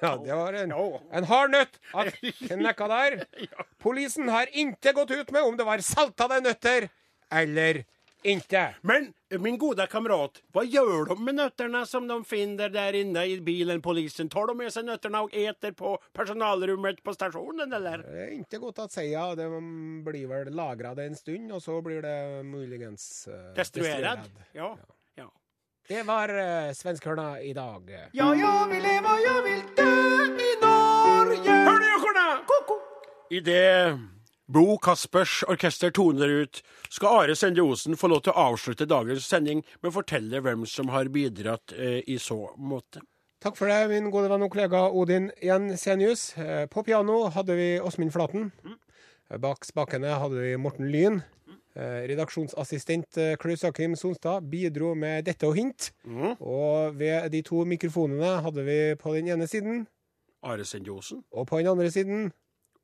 Ja, 0.00 0.14
det 0.16 0.32
var 0.32 0.56
en, 0.56 0.72
en 0.72 1.28
hard 1.28 1.52
nøtt 1.52 1.78
at 1.92 2.16
knekka 2.48 2.88
der. 2.88 3.18
Polisen 3.82 4.30
har 4.32 4.48
ikke 4.48 4.94
gått 4.96 5.12
ut 5.12 5.32
med 5.34 5.44
om 5.44 5.58
det 5.58 5.66
var 5.68 5.84
saltede 5.84 6.40
nøtter 6.44 6.88
eller 7.32 7.82
inte. 8.22 8.74
Men 8.80 9.12
min 9.38 9.58
goda 9.58 9.86
kamrat, 9.86 10.42
vad 10.52 10.66
gör 10.66 11.04
de 11.04 11.24
med 11.24 11.34
nötterna 11.34 11.86
som 11.86 12.08
de 12.08 12.24
finner 12.24 12.68
där 12.68 12.92
inne 12.92 13.24
i 13.24 13.40
bilen, 13.40 13.82
polisen? 13.82 14.28
Tar 14.28 14.46
de 14.46 14.56
med 14.56 14.72
sig 14.72 14.82
nötterna 14.82 15.22
och 15.22 15.34
äter 15.34 15.72
på 15.72 15.98
personalrummet 16.12 17.02
på 17.02 17.14
stasjonen, 17.14 17.72
eller? 17.72 17.98
Det 17.98 18.24
er 18.24 18.32
ikke 18.38 18.60
godt 18.62 18.82
å 18.84 18.88
si. 18.92 19.08
Ja. 19.12 19.34
De 19.34 19.48
blir 20.06 20.26
vel 20.30 20.52
lagra 20.54 20.94
en 21.04 21.16
stund, 21.16 21.52
og 21.52 21.62
så 21.62 21.80
blir 21.82 22.02
det 22.02 22.42
muligens 22.44 23.28
uh, 23.30 23.54
Destruerad? 23.56 24.28
Ja. 24.52 24.76
ja. 25.14 25.28
Det 25.88 26.02
var 26.06 26.28
uh, 26.28 26.72
svenskhørna 26.72 27.40
i 27.40 27.52
dag. 27.52 27.90
Ja, 28.12 28.32
jeg 28.34 28.68
vil 28.72 28.82
leve, 28.82 29.14
og 29.14 29.26
jeg 29.26 29.44
vil 29.48 29.62
dø 29.76 29.90
i 30.48 30.52
Norge. 30.62 31.58
Hör 31.66 32.46
Ko-ko! 32.46 32.80
I 33.30 33.40
det 33.40 33.98
Bo 34.48 34.76
Kaspers 34.82 35.42
orkester 35.48 35.90
toner 35.94 36.28
ut, 36.42 36.62
skal 36.90 37.22
Are 37.22 37.36
Sende 37.38 37.62
Osen 37.62 37.94
få 37.96 38.08
lov 38.10 38.24
til 38.26 38.34
å 38.34 38.48
avslutte 38.50 38.88
dagens 38.90 39.24
sending 39.30 39.62
med 39.80 39.90
å 39.92 39.94
fortelle 39.94 40.40
hvem 40.42 40.66
som 40.68 40.90
har 40.92 41.08
bidratt 41.14 41.72
eh, 41.76 42.00
i 42.10 42.18
så 42.20 42.40
måte. 42.58 43.00
Takk 43.42 43.56
for 43.58 43.70
det, 43.70 43.88
min 43.90 44.10
gode 44.14 44.28
venn 44.30 44.42
og 44.44 44.52
kollega 44.52 44.84
Odin 44.90 45.30
Jensenius. 45.42 46.32
Eh, 46.38 46.66
På 46.70 46.82
piano 46.86 47.24
hadde 47.34 47.56
vi 47.58 47.68
Åsmund 47.82 48.12
Flaten. 48.14 48.50
Eh, 48.66 49.38
Bak 49.42 49.64
spakene 49.66 50.12
hadde 50.20 50.42
vi 50.42 50.52
Morten 50.60 50.90
Lyn. 50.92 51.22
Eh, 51.72 52.02
Redaksjonsassistent 52.10 53.16
Klaus 53.40 53.64
Akim 53.64 53.94
Sonstad 53.96 54.44
bidro 54.52 54.92
med 54.98 55.24
dette 55.30 55.48
og 55.48 55.56
hint. 55.56 55.92
Og 56.42 56.98
ved 56.98 57.30
de 57.32 57.40
to 57.46 57.62
mikrofonene 57.64 58.42
hadde 58.44 58.66
vi 58.66 58.78
på 59.00 59.14
den 59.16 59.32
ene 59.32 59.48
siden, 59.48 59.86
Are 60.42 60.64
Sende 60.66 60.90
Osen, 60.90 61.22
og 61.30 61.46
på 61.46 61.58
den 61.62 61.70
andre 61.70 61.86
siden 61.94 62.32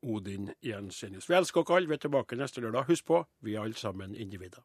Odin 0.03 0.53
Jensenius. 0.65 1.29
Vi 1.31 1.35
elsker 1.35 1.65
dere 1.67 1.77
alle. 1.77 1.89
Vi 1.89 1.95
er 1.95 2.05
tilbake 2.07 2.37
neste 2.37 2.61
lørdag. 2.61 2.87
Husk 2.89 3.07
på, 3.07 3.25
vi 3.41 3.55
er 3.55 3.63
alle 3.63 3.75
sammen 3.75 4.15
individer. 4.15 4.63